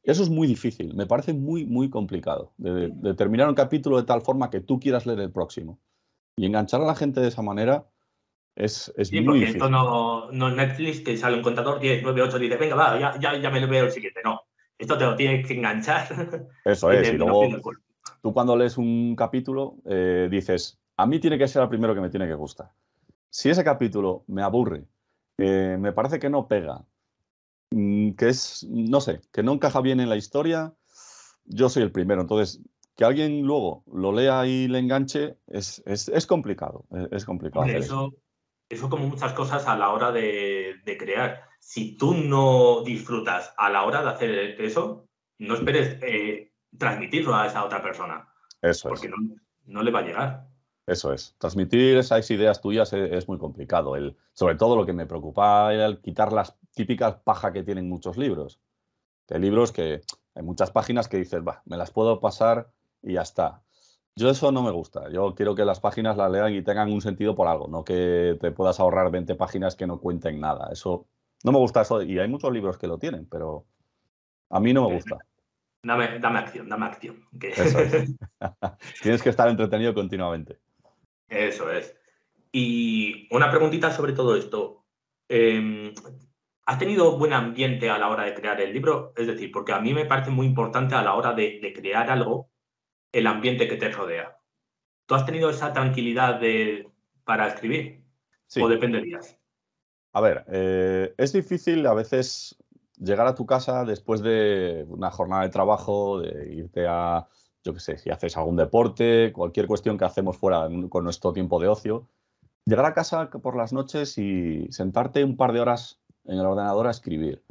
Eso 0.03 0.21
es 0.21 0.29
muy 0.29 0.47
difícil, 0.47 0.93
me 0.95 1.05
parece 1.05 1.33
muy, 1.33 1.65
muy 1.65 1.89
complicado, 1.89 2.53
de, 2.57 3.13
terminar 3.15 3.47
un 3.47 3.55
capítulo 3.55 3.97
de 3.97 4.03
tal 4.03 4.21
forma 4.21 4.50
que 4.50 4.59
tú 4.59 4.79
quieras 4.79 5.05
leer 5.05 5.21
el 5.21 5.31
próximo. 5.31 5.79
Y 6.35 6.45
enganchar 6.45 6.81
a 6.81 6.85
la 6.85 6.95
gente 6.95 7.21
de 7.21 7.29
esa 7.29 7.41
manera 7.41 7.88
es, 8.55 8.93
es 8.97 9.07
sí, 9.07 9.15
muy 9.15 9.25
porque 9.25 9.39
difícil. 9.39 9.62
esto 9.62 9.69
no, 9.69 10.29
no 10.31 10.50
es 10.50 10.55
Netflix 10.55 11.01
que 11.01 11.15
sale 11.15 11.38
un 11.38 11.43
contador 11.43 11.79
10, 11.79 12.03
9, 12.03 12.21
8, 12.21 12.39
dice, 12.39 12.57
venga, 12.57 12.75
va, 12.75 13.00
ya, 13.00 13.17
ya, 13.17 13.38
ya 13.38 13.50
me 13.50 13.62
lo 13.62 13.67
veo 13.67 13.85
el 13.85 13.91
siguiente. 13.91 14.19
No, 14.25 14.41
esto 14.77 14.97
te 14.97 15.05
lo 15.05 15.15
tienes 15.15 15.47
que 15.47 15.53
enganchar. 15.53 16.50
Eso 16.65 16.91
es, 16.91 17.13
y 17.13 17.13
luego 17.13 17.62
tú 18.21 18.33
cuando 18.33 18.57
lees 18.57 18.77
un 18.77 19.15
capítulo 19.15 19.77
eh, 19.85 20.27
dices, 20.29 20.81
a 20.97 21.05
mí 21.05 21.19
tiene 21.19 21.38
que 21.38 21.47
ser 21.47 21.62
el 21.62 21.69
primero 21.69 21.95
que 21.95 22.01
me 22.01 22.09
tiene 22.09 22.27
que 22.27 22.35
gustar. 22.35 22.71
Si 23.33 23.49
ese 23.49 23.63
capítulo 23.63 24.25
me 24.27 24.43
aburre, 24.43 24.85
eh, 25.39 25.75
me 25.79 25.91
parece 25.91 26.19
que 26.19 26.29
no 26.29 26.47
pega, 26.47 26.85
mm, 27.71 28.11
que 28.11 28.29
es, 28.29 28.63
no 28.69 29.01
sé, 29.01 29.21
que 29.31 29.41
no 29.41 29.53
encaja 29.53 29.81
bien 29.81 29.99
en 29.99 30.09
la 30.09 30.17
historia, 30.17 30.75
yo 31.45 31.67
soy 31.67 31.81
el 31.81 31.91
primero. 31.91 32.21
Entonces, 32.21 32.61
que 32.95 33.05
alguien 33.05 33.41
luego 33.41 33.83
lo 33.91 34.11
lea 34.11 34.45
y 34.45 34.67
le 34.67 34.77
enganche 34.77 35.39
es, 35.47 35.81
es, 35.87 36.27
complicado. 36.27 36.85
Es, 37.09 37.25
complicado. 37.25 37.65
eso, 37.65 38.13
eso. 38.69 38.87
como 38.87 39.07
muchas 39.07 39.33
cosas 39.33 39.65
a 39.67 39.75
la 39.75 39.89
hora 39.89 40.11
de, 40.11 40.75
crear. 40.99 41.41
Si 41.59 41.97
tú 41.97 42.13
no 42.13 42.83
disfrutas 42.83 43.51
a 43.57 43.71
la 43.71 43.83
hora 43.83 44.03
de 44.03 44.09
hacer 44.09 44.61
eso, 44.61 45.07
no 45.39 45.55
esperes 45.55 45.97
eh, 46.03 46.53
transmitirlo 46.77 47.33
a 47.33 47.47
esa 47.47 47.65
otra 47.65 47.81
persona. 47.81 48.29
Eso 48.61 48.89
porque 48.89 49.09
no, 49.09 49.15
no 49.65 49.81
le 49.81 49.89
va 49.89 50.01
a 50.01 50.03
llegar. 50.03 50.52
Eso 50.85 51.13
es. 51.13 51.35
Transmitir 51.37 51.97
esas 51.97 52.29
ideas 52.29 52.61
tuyas 52.61 52.91
es, 52.93 53.27
muy 53.27 53.37
complicado. 53.37 53.95
El, 53.95 54.17
sobre 54.33 54.55
todo 54.55 54.75
lo 54.75 54.85
que 54.85 54.93
me 54.93 55.05
preocupa 55.05 55.73
era 55.73 55.85
el 55.85 56.01
quitar 56.01 56.33
las 56.33 56.57
típicas 56.73 57.15
paja 57.23 57.53
que 57.53 57.63
tienen 57.63 57.87
muchos 57.87 58.17
libros. 58.17 58.59
hay 59.29 59.39
libros 59.39 59.71
que 59.71 60.01
hay 60.35 60.43
muchas 60.43 60.71
páginas 60.71 61.07
que 61.07 61.17
dices, 61.17 61.41
va, 61.47 61.61
me 61.65 61.77
las 61.77 61.91
puedo 61.91 62.19
pasar 62.19 62.69
y 63.01 63.13
ya 63.13 63.21
está. 63.21 63.61
Yo 64.15 64.29
eso 64.29 64.51
no 64.51 64.61
me 64.61 64.71
gusta. 64.71 65.09
Yo 65.09 65.33
quiero 65.35 65.55
que 65.55 65.65
las 65.65 65.79
páginas 65.79 66.17
las 66.17 66.31
lean 66.31 66.53
y 66.53 66.61
tengan 66.61 66.91
un 66.91 67.01
sentido 67.01 67.33
por 67.33 67.47
algo, 67.47 67.67
no 67.67 67.83
que 67.83 68.37
te 68.39 68.51
puedas 68.51 68.79
ahorrar 68.79 69.09
20 69.09 69.35
páginas 69.35 69.75
que 69.75 69.87
no 69.87 69.99
cuenten 69.99 70.39
nada. 70.39 70.69
Eso 70.71 71.07
no 71.43 71.51
me 71.51 71.59
gusta 71.59 71.81
eso 71.81 72.01
y 72.01 72.19
hay 72.19 72.27
muchos 72.27 72.51
libros 72.51 72.77
que 72.77 72.87
lo 72.87 72.97
tienen, 72.97 73.25
pero 73.25 73.65
a 74.49 74.59
mí 74.59 74.73
no 74.73 74.87
me 74.87 74.95
gusta. 74.95 75.17
Dame, 75.81 76.19
dame 76.19 76.39
acción, 76.39 76.69
dame 76.69 76.85
acción. 76.85 77.25
Tienes 79.01 79.21
que 79.21 79.29
estar 79.29 79.47
entretenido 79.49 79.93
continuamente. 79.93 80.59
Eso 81.33 81.71
es. 81.71 81.95
Y 82.51 83.27
una 83.31 83.49
preguntita 83.49 83.91
sobre 83.91 84.13
todo 84.13 84.35
esto. 84.35 84.85
Em, 85.27 85.93
¿Has 86.65 86.79
tenido 86.79 87.17
buen 87.17 87.33
ambiente 87.33 87.89
a 87.89 87.97
la 87.97 88.09
hora 88.09 88.23
de 88.23 88.33
crear 88.33 88.61
el 88.61 88.71
libro? 88.71 89.13
Es 89.17 89.27
decir, 89.27 89.51
porque 89.51 89.73
a 89.73 89.81
mí 89.81 89.93
me 89.93 90.05
parece 90.05 90.29
muy 90.29 90.45
importante 90.45 90.95
a 90.95 91.01
la 91.01 91.15
hora 91.15 91.33
de, 91.33 91.73
crear 91.75 92.09
algo 92.09 92.49
el 93.11 93.27
ambiente 93.27 93.67
que 93.67 93.75
te 93.75 93.89
rodea. 93.89 94.37
¿Tú 95.05 95.15
has 95.15 95.25
tenido 95.25 95.49
esa 95.49 95.73
tranquilidad 95.73 96.39
de, 96.39 96.89
para 97.25 97.47
escribir? 97.47 98.03
Sí. 98.47 98.61
¿O 98.61 98.69
dependerías? 98.69 99.37
A 100.13 100.21
ver, 100.21 100.45
eh, 100.47 101.13
es 101.17 101.33
difícil 101.33 101.85
a 101.85 101.93
veces 101.93 102.55
llegar 102.97 103.27
a 103.27 103.35
tu 103.35 103.45
casa 103.45 103.83
después 103.83 104.21
de 104.21 104.85
una 104.87 105.11
jornada 105.11 105.43
de 105.43 105.49
trabajo, 105.49 106.21
de 106.21 106.53
irte 106.53 106.85
a, 106.87 107.27
yo 107.63 107.74
qué 107.74 107.79
sé, 107.79 107.98
si 107.98 108.10
haces 108.10 108.36
algún 108.38 108.58
deporte, 108.58 109.32
cualquier 109.34 109.67
cuestión 109.67 109.98
que 109.98 110.05
hacemos 110.05 110.38
fuera 110.38 110.67
con 110.89 111.03
nuestro 111.03 111.32
tiempo 111.34 111.60
de 111.60 111.70
ocio, 111.70 112.08
llegar 112.65 112.86
a 112.86 112.93
casa 112.93 113.29
por 113.29 113.55
las 113.55 113.74
noches 113.74 114.17
y 114.17 114.67
sentarte 114.72 115.24
un 115.24 115.38
par 115.38 115.53
de 115.53 115.62
horas 115.62 116.00
en 116.25 116.39
el 116.39 116.46
ordenador 116.46 116.88
a 116.88 116.91
escribir. 116.91 117.43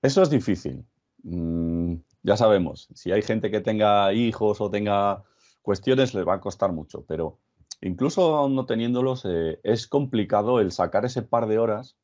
Eso 0.00 0.22
es 0.22 0.30
difícil. 0.30 0.84
Mm, 1.22 1.96
ya 2.22 2.36
sabemos, 2.36 2.88
si 2.94 3.12
hay 3.12 3.22
gente 3.22 3.50
que 3.50 3.60
tenga 3.60 4.12
hijos 4.12 4.60
o 4.60 4.70
tenga 4.70 5.22
cuestiones, 5.60 6.14
les 6.14 6.26
va 6.26 6.34
a 6.34 6.40
costar 6.40 6.72
mucho, 6.72 7.04
pero 7.06 7.38
incluso 7.80 8.48
no 8.48 8.66
teniéndolos, 8.66 9.24
eh, 9.24 9.60
es 9.62 9.86
complicado 9.86 10.60
el 10.60 10.72
sacar 10.72 11.04
ese 11.04 11.22
par 11.22 11.46
de 11.46 11.58
horas 11.58 11.96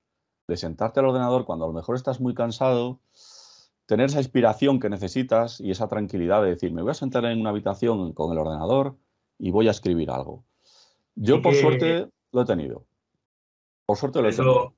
de 0.47 0.57
sentarte 0.57 1.01
al 1.01 1.07
ordenador 1.07 1.45
cuando 1.45 1.65
a 1.65 1.69
lo 1.69 1.75
mejor 1.75 1.97
estás 1.97 2.21
muy 2.21 2.35
cansado, 2.35 3.01
tener 3.89 4.07
esa 4.07 4.19
inspiración 4.19 4.79
que 4.81 4.91
necesitas 4.91 5.61
y 5.61 5.71
esa 5.71 5.89
tranquilidad 5.89 6.43
de 6.43 6.51
decir, 6.51 6.73
me 6.73 6.83
voy 6.83 6.91
a 6.91 6.95
sentar 6.95 7.25
en 7.25 7.41
una 7.41 7.51
habitación 7.51 8.13
con 8.13 8.31
el 8.31 8.39
ordenador 8.39 8.97
y 9.39 9.51
voy 9.51 9.67
a 9.67 9.71
escribir 9.71 10.11
algo. 10.11 10.45
Yo, 11.15 11.41
por 11.41 11.55
suerte, 11.55 12.07
lo 12.31 12.43
he 12.43 12.45
tenido. 12.45 12.85
Por 13.87 13.97
suerte 13.97 14.21
lo 14.21 14.29
he 14.29 14.33
tenido. 14.33 14.75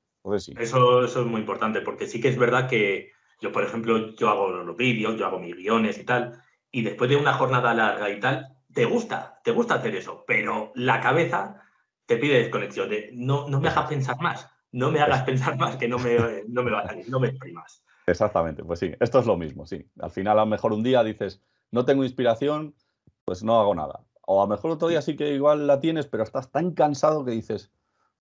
Eso, 0.57 1.03
eso 1.03 1.21
es 1.21 1.27
muy 1.27 1.41
importante, 1.41 1.81
porque 1.81 2.07
sí 2.07 2.21
que 2.21 2.29
es 2.29 2.37
verdad 2.37 2.69
que 2.69 3.11
yo, 3.41 3.51
por 3.51 3.65
ejemplo, 3.65 4.15
yo 4.15 4.29
hago 4.29 4.47
los 4.49 4.77
vídeos, 4.77 5.19
yo 5.19 5.25
hago 5.25 5.39
mis 5.39 5.57
guiones 5.57 5.97
y 5.97 6.05
tal, 6.05 6.41
y 6.71 6.81
después 6.81 7.09
de 7.09 7.17
una 7.17 7.33
jornada 7.33 7.73
larga 7.73 8.09
y 8.09 8.17
tal, 8.17 8.55
te 8.73 8.85
gusta, 8.85 9.41
te 9.43 9.51
gusta 9.51 9.75
hacer 9.75 9.93
eso, 9.93 10.23
pero 10.25 10.71
la 10.73 11.01
cabeza 11.01 11.61
te 12.05 12.15
pide 12.15 12.37
desconexión, 12.37 12.89
de 12.89 13.09
no, 13.13 13.49
no 13.49 13.59
me 13.59 13.67
hagas 13.67 13.89
pensar 13.89 14.21
más, 14.21 14.49
no 14.71 14.89
me 14.89 15.01
hagas 15.01 15.23
pensar 15.23 15.57
más 15.57 15.75
que 15.75 15.89
no 15.89 15.99
me, 15.99 16.43
no 16.47 16.63
me 16.63 16.71
va 16.71 16.79
a 16.79 16.87
salir, 16.87 17.09
no 17.09 17.19
me 17.19 17.27
exprimas. 17.27 17.83
Exactamente, 18.11 18.63
pues 18.63 18.79
sí, 18.79 18.93
esto 18.99 19.19
es 19.19 19.25
lo 19.25 19.37
mismo, 19.37 19.65
sí. 19.65 19.89
Al 19.99 20.11
final, 20.11 20.37
a 20.37 20.41
lo 20.41 20.47
mejor 20.47 20.73
un 20.73 20.83
día 20.83 21.01
dices, 21.01 21.41
no 21.71 21.85
tengo 21.85 22.03
inspiración, 22.03 22.75
pues 23.23 23.41
no 23.41 23.59
hago 23.59 23.73
nada. 23.73 24.01
O 24.27 24.41
a 24.41 24.45
lo 24.45 24.49
mejor 24.49 24.71
otro 24.71 24.89
día 24.89 25.01
sí 25.01 25.15
que 25.15 25.33
igual 25.33 25.65
la 25.65 25.79
tienes, 25.79 26.07
pero 26.07 26.23
estás 26.23 26.51
tan 26.51 26.71
cansado 26.71 27.23
que 27.23 27.31
dices, 27.31 27.71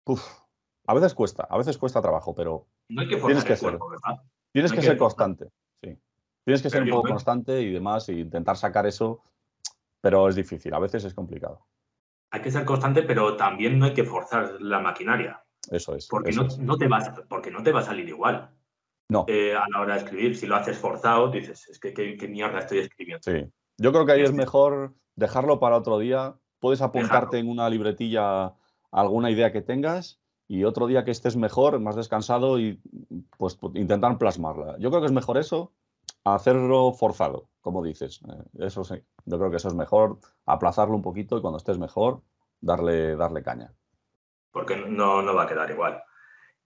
uff, 0.04 0.24
a 0.86 0.94
veces 0.94 1.14
cuesta, 1.14 1.46
a 1.50 1.58
veces 1.58 1.76
cuesta 1.76 2.00
trabajo, 2.00 2.34
pero 2.34 2.68
no 2.88 3.00
hay 3.00 3.08
que 3.08 3.16
tienes 3.16 3.44
que 3.44 3.56
ser, 3.56 3.78
tienes 4.52 4.72
que, 4.72 4.82
ser 4.82 4.96
constante, 4.96 5.50
sí. 5.82 5.98
Tienes 6.44 6.62
que 6.62 6.70
ser 6.70 6.84
un 6.84 6.90
poco 6.90 7.08
constante 7.08 7.60
y 7.60 7.72
demás 7.72 8.08
e 8.08 8.14
intentar 8.14 8.56
sacar 8.56 8.86
eso, 8.86 9.22
pero 10.00 10.28
es 10.28 10.36
difícil, 10.36 10.72
a 10.72 10.78
veces 10.78 11.04
es 11.04 11.14
complicado. 11.14 11.66
Hay 12.30 12.42
que 12.42 12.52
ser 12.52 12.64
constante, 12.64 13.02
pero 13.02 13.36
también 13.36 13.76
no 13.76 13.86
hay 13.86 13.94
que 13.94 14.04
forzar 14.04 14.60
la 14.60 14.78
maquinaria. 14.78 15.42
Eso 15.68 15.96
es. 15.96 16.06
Porque, 16.06 16.30
no, 16.30 16.46
no, 16.60 16.78
te 16.78 16.86
vas, 16.86 17.10
porque 17.28 17.50
no 17.50 17.62
te 17.64 17.72
va 17.72 17.80
a 17.80 17.84
salir 17.84 18.08
igual. 18.08 18.50
No. 19.10 19.24
Eh, 19.26 19.54
a 19.54 19.68
la 19.68 19.80
hora 19.80 19.94
de 19.94 20.00
escribir. 20.00 20.36
Si 20.36 20.46
lo 20.46 20.54
haces 20.54 20.78
forzado, 20.78 21.30
dices, 21.30 21.68
es 21.68 21.78
que 21.80 21.92
qué, 21.92 22.28
mierda 22.28 22.60
estoy 22.60 22.78
escribiendo. 22.78 23.22
Sí. 23.22 23.44
Yo 23.76 23.92
creo 23.92 24.06
que 24.06 24.12
ahí 24.12 24.22
es 24.22 24.32
mejor 24.32 24.94
dejarlo 25.16 25.58
para 25.58 25.76
otro 25.76 25.98
día. 25.98 26.36
Puedes 26.60 26.80
apuntarte 26.80 27.38
en 27.38 27.48
una 27.48 27.68
libretilla 27.68 28.54
alguna 28.92 29.30
idea 29.30 29.50
que 29.50 29.62
tengas 29.62 30.20
y 30.46 30.62
otro 30.62 30.86
día 30.86 31.04
que 31.04 31.10
estés 31.10 31.36
mejor, 31.36 31.80
más 31.80 31.96
descansado 31.96 32.60
y 32.60 32.80
pues 33.36 33.58
intentar 33.74 34.16
plasmarla. 34.16 34.76
Yo 34.78 34.90
creo 34.90 35.00
que 35.00 35.06
es 35.06 35.12
mejor 35.12 35.38
eso 35.38 35.72
hacerlo 36.24 36.92
forzado, 36.92 37.48
como 37.60 37.82
dices. 37.82 38.20
Eh, 38.28 38.66
eso 38.66 38.84
sí. 38.84 38.94
Yo 39.24 39.38
creo 39.38 39.50
que 39.50 39.56
eso 39.56 39.68
es 39.68 39.74
mejor 39.74 40.18
aplazarlo 40.46 40.94
un 40.94 41.02
poquito 41.02 41.36
y 41.36 41.40
cuando 41.40 41.58
estés 41.58 41.78
mejor 41.78 42.22
darle, 42.60 43.16
darle 43.16 43.42
caña. 43.42 43.72
Porque 44.52 44.76
no, 44.76 45.20
no 45.20 45.34
va 45.34 45.44
a 45.44 45.48
quedar 45.48 45.68
igual. 45.70 46.00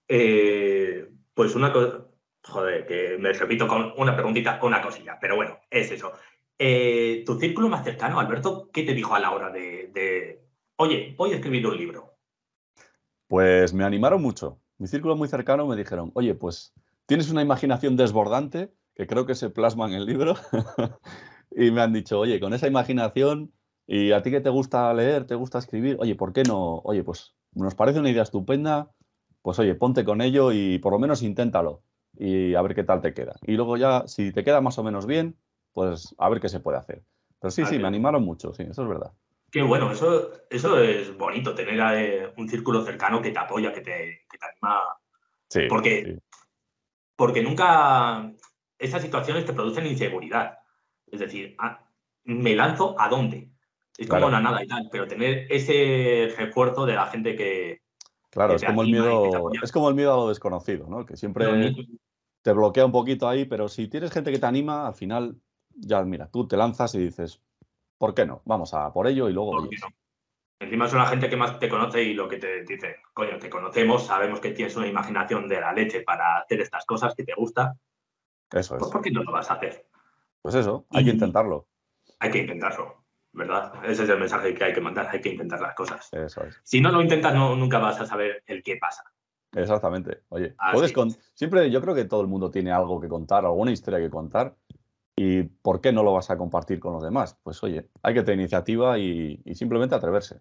Eh, 0.09 1.11
pues 1.33 1.55
una 1.55 1.73
cosa, 1.73 2.05
Joder, 2.47 2.87
que 2.87 3.17
me 3.19 3.33
repito 3.33 3.67
con 3.67 3.95
una 3.97 4.15
preguntita, 4.15 4.59
una 4.63 4.83
cosilla, 4.83 5.19
pero 5.19 5.37
bueno, 5.37 5.61
es 5.71 5.91
eso. 5.91 6.13
Eh, 6.59 7.23
tu 7.25 7.39
círculo 7.39 7.71
más 7.71 7.85
cercano, 7.85 8.21
Alberto, 8.21 8.69
¿qué 8.71 8.83
te 8.83 8.95
dijo 8.95 9.15
a 9.15 9.19
la 9.19 9.31
hora 9.31 9.51
de, 9.51 10.43
oye, 10.77 11.15
voy 11.17 11.33
a 11.33 11.37
escribir 11.37 11.67
un 11.67 11.77
libro? 11.77 12.19
Pues 13.29 13.73
me 13.73 13.85
animaron 13.85 14.21
mucho. 14.21 14.61
Mi 14.77 14.87
círculo 14.87 15.17
muy 15.17 15.27
cercano 15.27 15.67
me 15.67 15.75
dijeron, 15.75 16.11
oye, 16.15 16.35
pues 16.35 16.75
tienes 17.07 17.31
una 17.31 17.41
imaginación 17.41 17.97
desbordante, 17.97 18.73
que 18.95 19.07
creo 19.07 19.25
que 19.25 19.35
se 19.35 19.49
plasma 19.49 19.87
en 19.87 19.95
el 19.95 20.05
libro, 20.05 20.35
y 21.51 21.71
me 21.71 21.81
han 21.81 21.95
dicho, 21.95 22.21
oye, 22.21 22.41
con 22.41 22.53
esa 22.53 22.67
imaginación, 22.67 23.53
y 23.87 24.13
a 24.13 24.21
ti 24.21 24.31
que 24.31 24.43
te 24.43 24.51
gusta 24.51 24.93
leer, 24.93 25.27
te 25.27 25.35
gusta 25.35 25.59
escribir, 25.59 25.97
oye, 25.99 26.15
¿por 26.15 26.35
qué 26.35 26.43
no? 26.43 26.83
Oye, 26.85 27.03
pues 27.05 27.35
nos 27.55 27.75
parece 27.75 28.01
una 28.01 28.11
idea 28.11 28.23
estupenda, 28.23 28.91
pues 29.41 29.59
oye, 29.59 29.75
ponte 29.75 30.05
con 30.05 30.21
ello 30.21 30.53
y 30.53 30.79
por 30.79 30.93
lo 30.93 30.99
menos 30.99 31.23
inténtalo 31.23 31.83
y 32.19 32.55
a 32.55 32.63
ver 32.63 32.75
qué 32.75 32.85
tal 32.85 33.01
te 33.01 33.15
queda. 33.15 33.37
Y 33.43 33.53
luego 33.53 33.77
ya, 33.77 34.07
si 34.07 34.33
te 34.33 34.45
queda 34.45 34.61
más 34.61 34.79
o 34.79 34.83
menos 34.83 35.07
bien, 35.07 35.37
pues 35.73 36.15
a 36.19 36.29
ver 36.29 36.41
qué 36.41 36.49
se 36.49 36.61
puede 36.61 36.79
hacer. 36.79 37.03
Pero 37.41 37.51
sí, 37.51 37.65
sí, 37.67 37.79
me 37.79 37.89
animaron 37.89 38.25
mucho, 38.25 38.53
sí, 38.55 38.63
eso 38.63 38.83
es 38.83 38.89
verdad. 38.89 39.13
Qué 39.51 39.63
bueno, 39.63 39.93
eso, 39.93 40.33
eso 40.51 40.79
es 40.81 41.17
bonito, 41.17 41.55
tener 41.55 41.79
eh, 41.97 42.33
un 42.37 42.49
círculo 42.49 42.85
cercano 42.85 43.23
que 43.23 43.31
te 43.31 43.39
apoya, 43.39 43.73
que 43.73 43.83
te, 43.83 44.27
que 44.31 44.39
te 44.39 44.47
anima. 44.47 44.83
Sí, 45.49 45.61
porque, 45.69 46.19
porque 47.15 47.43
nunca 47.43 48.33
esas 48.79 49.03
situaciones 49.03 49.45
te 49.45 49.53
producen 49.53 49.87
inseguridad. 49.87 50.59
Es 51.07 51.21
decir, 51.21 51.55
ah, 51.59 51.85
me 52.25 52.57
lanzo 52.57 52.97
a 52.99 53.09
dónde. 53.09 53.51
Es 53.97 54.09
como 54.09 54.29
la 54.29 54.41
nada 54.41 54.65
y 54.65 54.67
tal, 54.67 54.89
pero 54.91 55.07
tener 55.07 55.47
ese 55.51 56.35
refuerzo 56.37 56.85
de 56.85 56.95
la 56.95 57.07
gente 57.07 57.37
que, 57.37 57.84
Claro, 58.35 58.55
es 58.57 58.65
como 58.65 58.83
el 58.83 58.91
miedo, 58.91 59.51
es 59.63 59.71
como 59.71 59.89
el 59.89 59.95
miedo 59.95 60.13
a 60.13 60.17
lo 60.17 60.29
desconocido, 60.29 60.89
¿no? 60.89 61.07
Que 61.07 61.17
siempre 61.17 61.73
te 62.43 62.53
bloquea 62.53 62.85
un 62.85 62.93
poquito 62.93 63.29
ahí, 63.29 63.45
pero 63.45 63.69
si 63.69 63.87
tienes 63.87 64.11
gente 64.11 64.33
que 64.33 64.41
te 64.41 64.47
anima, 64.47 64.89
al 64.89 64.95
final, 64.95 65.37
ya 65.71 66.03
mira, 66.03 66.29
tú 66.29 66.47
te 66.49 66.57
lanzas 66.57 66.97
y 66.97 66.99
dices, 66.99 67.41
¿por 67.97 68.13
qué 68.13 68.27
no? 68.27 68.43
Vamos 68.45 68.75
a 68.75 68.93
por 68.93 69.07
ello 69.07 69.29
y 69.29 69.33
luego. 69.33 69.69
Encima 70.59 70.89
son 70.89 70.99
la 70.99 71.07
gente 71.07 71.29
que 71.29 71.37
más 71.37 71.59
te 71.61 71.69
conoce 71.69 72.03
y 72.03 72.15
lo 72.15 72.29
que 72.29 72.39
te 72.39 72.65
dice, 72.65 72.97
coño, 73.13 73.39
te 73.39 73.49
conocemos, 73.49 74.07
sabemos 74.07 74.41
que 74.41 74.51
tienes 74.51 74.75
una 74.77 74.89
imaginación 74.89 75.47
de 75.47 75.61
la 75.61 75.73
leche 75.73 76.01
para 76.03 76.39
hacer 76.39 76.61
estas 76.61 76.85
cosas 76.85 77.15
que 77.15 77.25
te 77.25 77.35
gusta. 77.37 77.77
Eso 78.51 78.75
es. 78.75 78.81
Pues 78.81 78.91
¿Por 78.91 79.01
qué 79.01 79.11
no 79.13 79.23
lo 79.23 79.31
vas 79.31 79.51
a 79.51 79.55
hacer? 79.55 79.87
Pues 80.43 80.57
eso, 80.57 80.87
hay 80.91 81.05
que 81.05 81.11
intentarlo. 81.11 81.69
Hay 82.19 82.31
que 82.31 82.39
intentarlo, 82.39 83.04
¿verdad? 83.35 83.73
Ese 83.85 84.05
es 84.05 84.09
el 84.09 84.19
mensaje 84.19 84.55
que 84.55 84.65
hay 84.65 84.73
que 84.73 84.81
mandar, 84.81 85.09
hay 85.11 85.21
que 85.21 85.31
intentar 85.31 85.61
las 85.61 85.75
cosas. 85.75 86.09
Eso 86.13 86.45
es. 86.45 86.61
Si 86.63 86.81
no 86.81 86.91
lo 86.91 87.03
intentas, 87.03 87.35
no, 87.35 87.57
nunca 87.57 87.79
vas 87.79 88.01
a 88.01 88.07
saber 88.07 88.43
el 88.47 88.63
qué 88.63 88.77
pasa. 88.77 89.05
Exactamente. 89.53 90.23
Oye, 90.31 90.55
puedes 90.73 90.93
con... 90.93 91.11
siempre 91.35 91.71
yo 91.71 91.81
creo 91.81 91.95
que 91.95 92.05
todo 92.05 92.21
el 92.21 92.29
mundo 92.29 92.51
tiene 92.51 92.73
algo 92.73 93.01
que 93.01 93.09
contar, 93.09 93.45
alguna 93.45 93.73
historia 93.73 93.99
que 93.99 94.11
contar. 94.11 94.57
¿Y 95.17 95.45
por 95.45 95.81
qué 95.81 95.93
no 95.93 96.03
lo 96.03 96.13
vas 96.13 96.31
a 96.31 96.39
compartir 96.39 96.81
con 96.81 96.95
los 96.95 97.03
demás? 97.03 97.39
Pues 97.43 97.63
oye, 97.63 97.89
hay 98.03 98.15
que 98.15 98.23
tener 98.23 98.41
iniciativa 98.41 98.99
y, 98.99 99.41
simplemente 99.55 99.95
atreverse. 99.95 100.41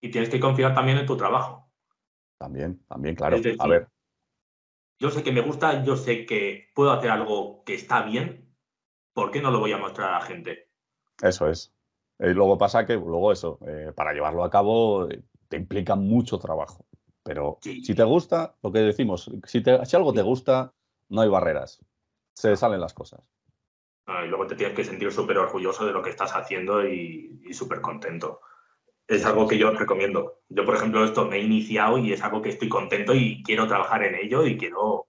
Y 0.00 0.10
tienes 0.10 0.30
que 0.30 0.40
confiar 0.40 0.74
también 0.74 0.98
en 0.98 1.06
tu 1.06 1.16
trabajo. 1.16 1.68
También, 2.38 2.80
también, 2.88 3.14
claro. 3.14 3.38
a 3.58 3.68
ver. 3.68 3.88
Yo 4.98 5.10
sé 5.10 5.22
que 5.22 5.32
me 5.32 5.40
gusta, 5.40 5.84
yo 5.84 5.96
sé 5.96 6.26
que 6.26 6.70
puedo 6.74 6.90
hacer 6.92 7.10
algo 7.10 7.62
que 7.64 7.74
está 7.74 8.02
bien. 8.02 8.52
¿Por 9.12 9.30
qué 9.30 9.40
no 9.40 9.52
lo 9.52 9.60
voy 9.60 9.72
a 9.72 9.78
mostrar 9.78 10.12
a 10.12 10.18
la 10.18 10.24
gente? 10.24 10.70
Eso 11.22 11.48
es. 11.48 11.73
Y 12.18 12.28
luego 12.28 12.56
pasa 12.56 12.86
que 12.86 12.94
luego 12.94 13.32
eso, 13.32 13.58
eh, 13.66 13.92
para 13.94 14.12
llevarlo 14.12 14.44
a 14.44 14.50
cabo, 14.50 15.08
eh, 15.08 15.22
te 15.48 15.56
implica 15.56 15.94
mucho 15.94 16.38
trabajo. 16.38 16.86
Pero 17.22 17.58
si 17.62 17.94
te 17.94 18.04
gusta, 18.04 18.54
lo 18.62 18.70
que 18.70 18.80
decimos, 18.80 19.30
si, 19.44 19.62
si 19.62 19.96
algo 19.96 20.12
te 20.12 20.22
gusta, 20.22 20.74
no 21.08 21.22
hay 21.22 21.28
barreras. 21.28 21.84
Se 22.34 22.54
salen 22.56 22.80
las 22.80 22.92
cosas. 22.92 23.22
Ah, 24.06 24.24
y 24.24 24.28
luego 24.28 24.46
te 24.46 24.54
tienes 24.54 24.76
que 24.76 24.84
sentir 24.84 25.10
súper 25.10 25.38
orgulloso 25.38 25.86
de 25.86 25.92
lo 25.92 26.02
que 26.02 26.10
estás 26.10 26.32
haciendo 26.36 26.86
y, 26.86 27.40
súper 27.52 27.80
contento. 27.80 28.40
Es 29.06 29.24
algo 29.24 29.48
que 29.48 29.58
yo 29.58 29.70
recomiendo. 29.70 30.40
Yo, 30.48 30.64
por 30.64 30.76
ejemplo, 30.76 31.04
esto 31.04 31.26
me 31.26 31.36
he 31.36 31.42
iniciado 31.42 31.98
y 31.98 32.12
es 32.12 32.22
algo 32.22 32.42
que 32.42 32.50
estoy 32.50 32.68
contento 32.68 33.14
y 33.14 33.42
quiero 33.42 33.66
trabajar 33.66 34.02
en 34.02 34.14
ello 34.14 34.46
y 34.46 34.58
quiero 34.58 35.08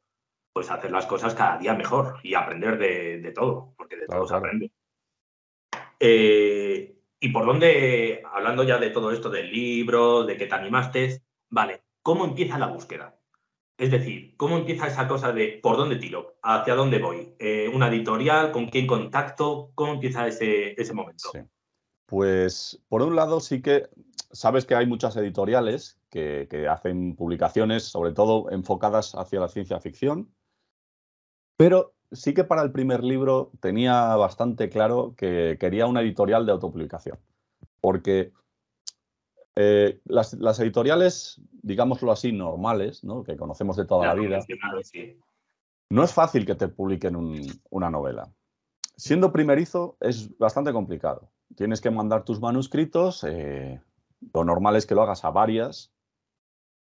pues 0.53 0.71
hacer 0.71 0.91
las 0.91 1.05
cosas 1.05 1.35
cada 1.35 1.57
día 1.57 1.73
mejor 1.73 2.17
y 2.23 2.33
aprender 2.33 2.77
de, 2.77 3.31
todo, 3.33 3.73
porque 3.75 3.97
de 3.97 4.07
todo 4.07 4.25
se 4.25 4.35
aprende. 4.35 4.71
Eh, 5.99 6.94
y 7.19 7.29
por 7.29 7.45
dónde, 7.45 8.23
hablando 8.33 8.63
ya 8.63 8.77
de 8.77 8.89
todo 8.89 9.11
esto 9.11 9.29
del 9.29 9.51
libro, 9.51 10.23
de 10.23 10.37
que 10.37 10.47
te 10.47 10.55
animaste, 10.55 11.21
vale, 11.49 11.83
¿cómo 12.01 12.25
empieza 12.25 12.59
la 12.59 12.67
búsqueda? 12.67 13.19
Es 13.77 13.91
decir, 13.91 14.35
¿cómo 14.37 14.57
empieza 14.57 14.87
esa 14.87 15.07
cosa 15.07 15.33
de 15.33 15.59
por 15.61 15.75
dónde 15.75 15.97
tiro? 15.97 16.37
¿Hacia 16.41 16.75
dónde 16.75 16.99
voy? 16.99 17.35
Eh, 17.39 17.69
¿Una 17.73 17.89
editorial? 17.89 18.51
¿Con 18.51 18.67
quién 18.67 18.87
contacto? 18.87 19.71
¿Cómo 19.75 19.93
empieza 19.93 20.27
ese, 20.27 20.79
ese 20.79 20.93
momento? 20.93 21.31
Pues 22.05 22.81
por 22.87 23.01
un 23.01 23.15
lado 23.15 23.39
sí 23.39 23.61
que 23.61 23.89
sabes 24.35 24.65
que 24.65 24.75
hay 24.75 24.85
muchas 24.85 25.15
editoriales 25.17 25.99
que, 26.09 26.67
hacen 26.69 27.15
publicaciones, 27.15 27.83
sobre 27.83 28.13
todo 28.13 28.49
enfocadas 28.51 29.15
hacia 29.15 29.39
la 29.39 29.49
ciencia 29.49 29.79
ficción, 29.79 30.33
pero 31.57 31.94
sí 32.11 32.33
que 32.33 32.43
para 32.43 32.61
el 32.61 32.71
primer 32.71 33.03
libro 33.03 33.51
tenía 33.59 34.15
bastante 34.15 34.69
claro 34.69 35.13
que 35.17 35.57
quería 35.59 35.87
una 35.87 36.01
editorial 36.01 36.45
de 36.45 36.51
autopublicación, 36.51 37.17
porque 37.81 38.31
eh, 39.55 39.99
las, 40.05 40.33
editoriales, 40.59 41.41
digámoslo 41.61 42.11
así, 42.11 42.31
normales, 42.31 43.01
que 43.25 43.37
conocemos 43.37 43.77
de 43.77 43.85
toda 43.85 44.07
la 44.07 44.13
vida, 44.13 44.39
no 45.89 46.03
es 46.03 46.13
fácil 46.13 46.45
que 46.45 46.55
te 46.55 46.67
publiquen 46.67 47.15
una 47.69 47.89
novela. 47.89 48.29
Siendo 48.97 49.31
primerizo 49.31 49.97
es 49.99 50.37
bastante 50.37 50.73
complicado. 50.73 51.29
Tienes 51.55 51.79
que 51.79 51.91
mandar 51.91 52.25
tus 52.25 52.39
manuscritos, 52.41 53.23
eh, 53.23 53.81
lo 54.33 54.43
normal 54.43 54.75
es 54.75 54.85
que 54.85 54.95
lo 54.95 55.03
hagas 55.03 55.23
a 55.25 55.29
varias, 55.29 55.91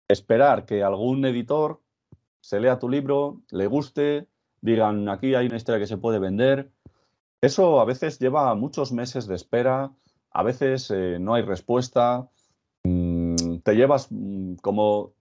esperar 0.09 0.67
que 0.67 0.83
algún 0.83 1.25
editor 1.25 1.81
se 2.41 2.61
lea 2.61 2.79
tu 2.79 2.89
libro, 2.89 3.43
le 3.51 3.67
guste, 3.67 4.29
digan 4.61 5.09
aquí 5.09 5.35
hay 5.35 5.47
una 5.47 5.57
historia 5.57 5.81
que 5.81 5.87
se 5.87 5.99
puede 5.99 6.19
vender. 6.19 6.71
Eso 7.41 7.81
a 7.81 7.85
veces 7.85 8.19
lleva 8.19 8.55
muchos 8.55 8.93
meses 8.93 9.27
de 9.27 9.35
espera, 9.35 9.93
a 10.31 10.43
veces 10.43 10.91
eh, 10.91 11.19
no 11.21 11.35
hay 11.35 11.43
respuesta, 11.43 12.29
te 13.63 13.75
llevas 13.75 14.09
mm, 14.11 14.55
como 14.57 15.13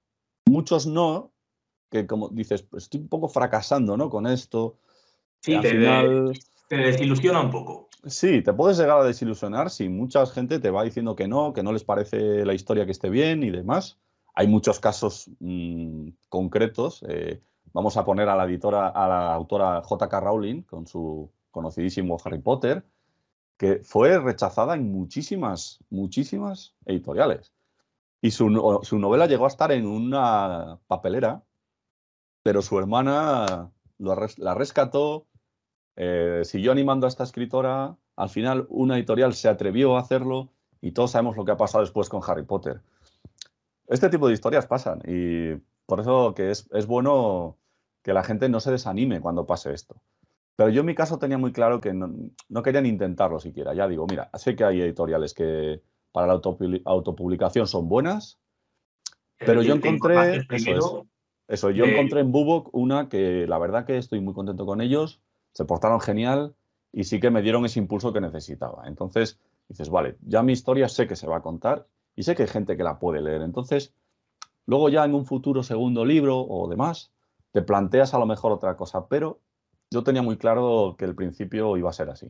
muchos 0.45 0.86
no, 0.86 1.32
que 1.89 2.06
como 2.06 2.30
dices, 2.30 2.62
pues 2.62 2.84
estoy 2.84 3.02
un 3.02 3.08
poco 3.08 3.28
fracasando, 3.28 3.98
¿no? 3.98 4.10
Con 4.10 4.28
esto. 4.28 4.78
Sí, 5.41 5.60
te, 5.62 6.78
desilusiona 6.78 7.41
un 7.41 7.52
poco. 7.52 7.89
Sí, 8.06 8.41
te 8.41 8.54
puedes 8.54 8.78
llegar 8.78 9.00
a 9.00 9.04
desilusionar 9.04 9.69
si 9.69 9.89
mucha 9.89 10.26
gente 10.28 10.60
te 10.60 10.69
va 10.69 10.84
diciendo 10.84 11.15
que 11.15 11.28
no, 11.28 11.54
que 11.54 11.63
no 11.63 11.74
les 11.74 11.84
parece 11.84 12.45
la 12.45 12.54
historia 12.54 12.86
que 12.86 12.91
esté 12.91 13.10
bien 13.10 13.43
y 13.43 13.50
demás. 13.50 14.00
Hay 14.36 14.48
muchos 14.48 14.80
casos 14.80 15.30
mm, 15.39 16.10
concretos. 16.30 17.04
Eh, 17.08 17.41
vamos 17.76 17.98
a 17.98 18.06
poner 18.06 18.30
a 18.30 18.38
la 18.38 18.46
editora, 18.46 18.88
a 18.88 19.06
la 19.06 19.34
autora 19.34 19.82
J.K. 19.82 20.20
Rowling 20.22 20.62
con 20.62 20.88
su 20.88 21.30
conocidísimo 21.52 22.18
Harry 22.24 22.40
Potter, 22.40 22.86
que 23.58 23.80
fue 23.84 24.18
rechazada 24.18 24.76
en 24.76 24.94
muchísimas, 24.94 25.84
muchísimas 25.90 26.74
editoriales. 26.86 27.52
Y 28.22 28.32
su, 28.32 28.50
novela 28.50 29.26
llegó 29.26 29.44
a 29.44 29.50
estar 29.50 29.74
en 29.74 29.86
una 29.86 30.80
papelera, 30.88 31.44
pero 32.44 32.62
su 32.62 32.80
hermana 32.80 33.72
la 33.98 34.54
rescató, 34.54 35.26
eh, 35.98 36.44
siguió 36.46 36.72
animando 36.72 37.08
a 37.08 37.10
esta 37.10 37.26
escritora. 37.26 37.98
Al 38.16 38.30
final, 38.30 38.68
una 38.70 38.96
editorial 38.96 39.34
se 39.34 39.50
atrevió 39.50 39.98
a 39.98 40.00
hacerlo 40.00 40.50
y 40.80 40.94
todos 40.94 41.12
sabemos 41.12 41.36
lo 41.36 41.44
que 41.44 41.52
ha 41.52 41.58
pasado 41.58 41.84
después 41.84 42.08
con 42.08 42.22
Harry 42.26 42.44
Potter. 42.44 42.80
Este 43.88 44.10
tipo 44.10 44.30
de 44.30 44.34
historias 44.34 44.66
pasan 44.66 45.02
y 45.06 45.56
por 45.86 46.00
eso 46.00 46.34
que 46.34 46.52
es, 46.52 46.88
bueno 46.88 47.58
que 48.06 48.13
la 48.13 48.24
gente 48.24 48.50
no 48.50 48.60
se 48.60 48.70
desanime 48.70 49.20
cuando 49.20 49.48
pase 49.48 49.74
esto. 49.74 49.96
Pero 50.56 50.70
yo 50.70 50.82
en 50.82 50.86
mi 50.86 50.94
caso 50.94 51.18
tenía 51.18 51.39
muy 51.39 51.52
claro 51.52 51.82
que 51.82 51.91
no, 51.91 52.13
no 52.50 52.62
querían 52.62 52.86
intentarlo 52.86 53.39
siquiera. 53.39 53.74
Ya 53.74 53.88
digo, 53.88 54.06
mira, 54.08 54.30
sé 54.36 54.56
que 54.56 54.63
hay 54.63 54.80
editoriales 54.80 55.34
que, 55.34 55.82
para 56.12 56.28
la 56.28 56.34
autopublicación 56.86 57.65
son 57.65 57.89
buenas, 57.89 58.38
pero 59.39 59.63
yo 59.63 59.74
encontré, 59.74 60.46
eso, 61.48 61.72
yo 61.72 61.86
encontré 61.86 62.20
en 62.20 62.32
Bubok 62.32 62.70
una 62.74 63.10
que 63.10 63.48
la 63.48 63.58
verdad 63.58 63.88
que 63.88 63.98
estoy 63.98 64.22
muy 64.22 64.36
contento 64.36 64.68
con 64.68 64.82
ellos, 64.82 65.20
se 65.52 65.65
portaron 65.65 66.00
genial 66.00 66.54
y 66.94 67.06
sí 67.06 67.20
que 67.20 67.32
me 67.32 67.41
dieron 67.41 67.65
ese 67.65 67.80
impulso 67.80 68.13
que 68.13 68.22
necesitaba. 68.22 68.84
Entonces 68.86 69.39
dices, 69.68 69.89
vale, 69.89 70.15
ya 70.22 70.44
mi 70.44 70.54
historia 70.54 70.89
sé 70.89 71.08
que 71.08 71.15
se 71.15 71.26
va 71.26 71.38
a 71.38 71.41
contar 71.41 71.88
y 72.15 72.22
sé 72.22 72.36
que 72.36 72.44
hay 72.44 72.50
gente 72.50 72.78
que 72.78 72.84
la 72.84 73.00
puede 73.00 73.20
leer. 73.20 73.41
Entonces, 73.41 73.96
luego 74.68 74.89
ya 74.89 75.04
en 75.06 75.15
un 75.15 75.26
futuro 75.26 75.63
segundo 75.63 76.06
libro 76.06 76.39
o 76.39 76.70
demás, 76.70 77.12
te 77.56 77.62
planteas 77.62 78.13
a 78.13 78.20
lo 78.20 78.26
mejor 78.26 78.52
otra 78.52 78.76
cosa, 78.76 79.08
pero 79.08 79.39
yo 79.89 80.04
tenía 80.04 80.22
muy 80.22 80.36
claro 80.36 80.98
que 80.98 81.06
el 81.06 81.15
principio 81.15 81.78
iba 81.78 81.89
a 81.89 81.94
ser 81.94 82.10
así. 82.10 82.30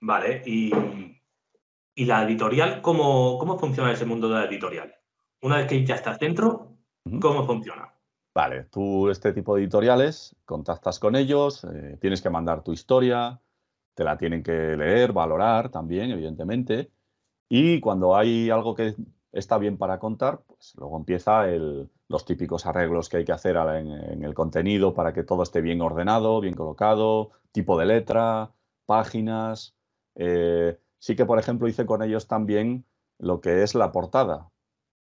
Vale, 0.00 0.42
y 0.44 0.72
¿Y 1.94 2.04
la 2.04 2.24
editorial? 2.24 2.82
¿cómo, 2.82 3.38
¿Cómo 3.38 3.56
funciona 3.60 3.92
ese 3.92 4.04
mundo 4.04 4.28
de 4.28 4.34
la 4.34 4.46
editorial? 4.46 4.92
Una 5.40 5.58
vez 5.58 5.68
que 5.68 5.86
ya 5.86 5.94
estás 5.94 6.18
dentro, 6.18 6.76
¿cómo 7.20 7.46
funciona? 7.46 7.94
Vale, 8.34 8.64
tú 8.64 9.08
este 9.08 9.32
tipo 9.32 9.54
de 9.54 9.62
editoriales, 9.62 10.34
contactas 10.44 10.98
con 10.98 11.14
ellos, 11.14 11.62
eh, 11.62 11.96
tienes 12.00 12.20
que 12.20 12.28
mandar 12.28 12.64
tu 12.64 12.72
historia, 12.72 13.40
te 13.94 14.02
la 14.02 14.18
tienen 14.18 14.42
que 14.42 14.76
leer, 14.76 15.12
valorar 15.12 15.70
también, 15.70 16.10
evidentemente, 16.10 16.90
y 17.48 17.78
cuando 17.78 18.16
hay 18.16 18.50
algo 18.50 18.74
que 18.74 18.96
está 19.30 19.58
bien 19.58 19.78
para 19.78 20.00
contar, 20.00 20.40
pues 20.44 20.74
luego 20.76 20.98
empieza 20.98 21.48
los 22.08 22.24
típicos 22.24 22.66
arreglos 22.66 23.08
que 23.08 23.18
hay 23.18 23.24
que 23.24 23.32
hacer 23.32 23.56
en, 23.56 24.22
el 24.22 24.34
contenido 24.34 24.94
para 24.94 25.12
que 25.12 25.24
todo 25.24 25.42
esté 25.42 25.60
bien 25.60 25.80
ordenado, 25.80 26.40
bien 26.40 26.54
colocado, 26.54 27.30
tipo 27.52 27.78
de 27.78 27.86
letra, 27.86 28.52
páginas, 28.86 29.74
eh, 30.14 30.78
sí 30.98 31.16
que, 31.16 31.26
por 31.26 31.38
ejemplo, 31.38 31.68
hice 31.68 31.86
con 31.86 32.02
ellos 32.02 32.26
también 32.26 32.84
lo 33.18 33.40
que 33.40 33.62
es 33.62 33.74
la 33.74 33.92
portada, 33.92 34.50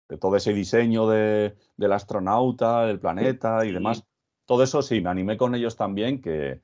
de 0.09 0.17
todo 0.17 0.35
ese 0.35 0.53
diseño 0.53 1.07
del 1.07 1.91
astronauta, 1.91 2.85
del 2.85 2.99
planeta 2.99 3.65
y 3.65 3.71
demás. 3.71 4.05
Todo 4.45 4.63
eso 4.63 4.81
sí, 4.81 5.01
me 5.01 5.09
animé 5.09 5.37
con 5.37 5.55
ellos 5.55 5.75
también, 5.75 6.21
que, 6.21 6.61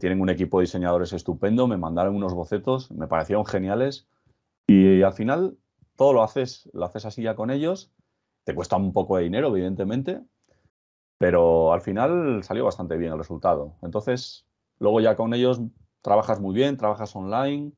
tienen 0.00 0.22
un 0.22 0.30
equipo 0.30 0.58
de 0.58 0.62
diseñadores 0.62 1.12
estupendo, 1.12 1.66
me 1.66 1.76
mandaron 1.76 2.16
unos 2.16 2.32
bocetos, 2.32 2.90
me 2.92 3.08
parecieron 3.08 3.44
geniales 3.44 4.08
y 4.66 5.02
al 5.02 5.12
final 5.12 5.58
todo 5.96 6.14
lo 6.14 6.22
haces, 6.22 6.70
lo 6.72 6.86
haces 6.86 7.04
así 7.04 7.22
ya 7.22 7.34
con 7.34 7.50
ellos, 7.50 7.92
te 8.44 8.54
cuesta 8.54 8.76
un 8.76 8.92
poco 8.92 9.16
de 9.16 9.24
dinero, 9.24 9.48
evidentemente, 9.48 10.20
pero 11.18 11.72
al 11.72 11.80
final 11.80 12.42
salió 12.42 12.64
bastante 12.64 12.96
bien 12.96 13.12
el 13.12 13.18
resultado. 13.18 13.76
Entonces, 13.82 14.46
luego 14.78 15.00
ya 15.00 15.16
con 15.16 15.34
ellos 15.34 15.60
trabajas 16.02 16.40
muy 16.40 16.54
bien, 16.54 16.76
trabajas 16.76 17.14
online, 17.14 17.72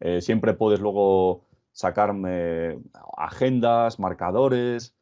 eh, 0.00 0.20
siempre 0.20 0.54
puedes 0.54 0.80
luego 0.80 1.44
sacarme 1.72 2.78
agendas, 3.16 3.98
marcadores, 3.98 4.94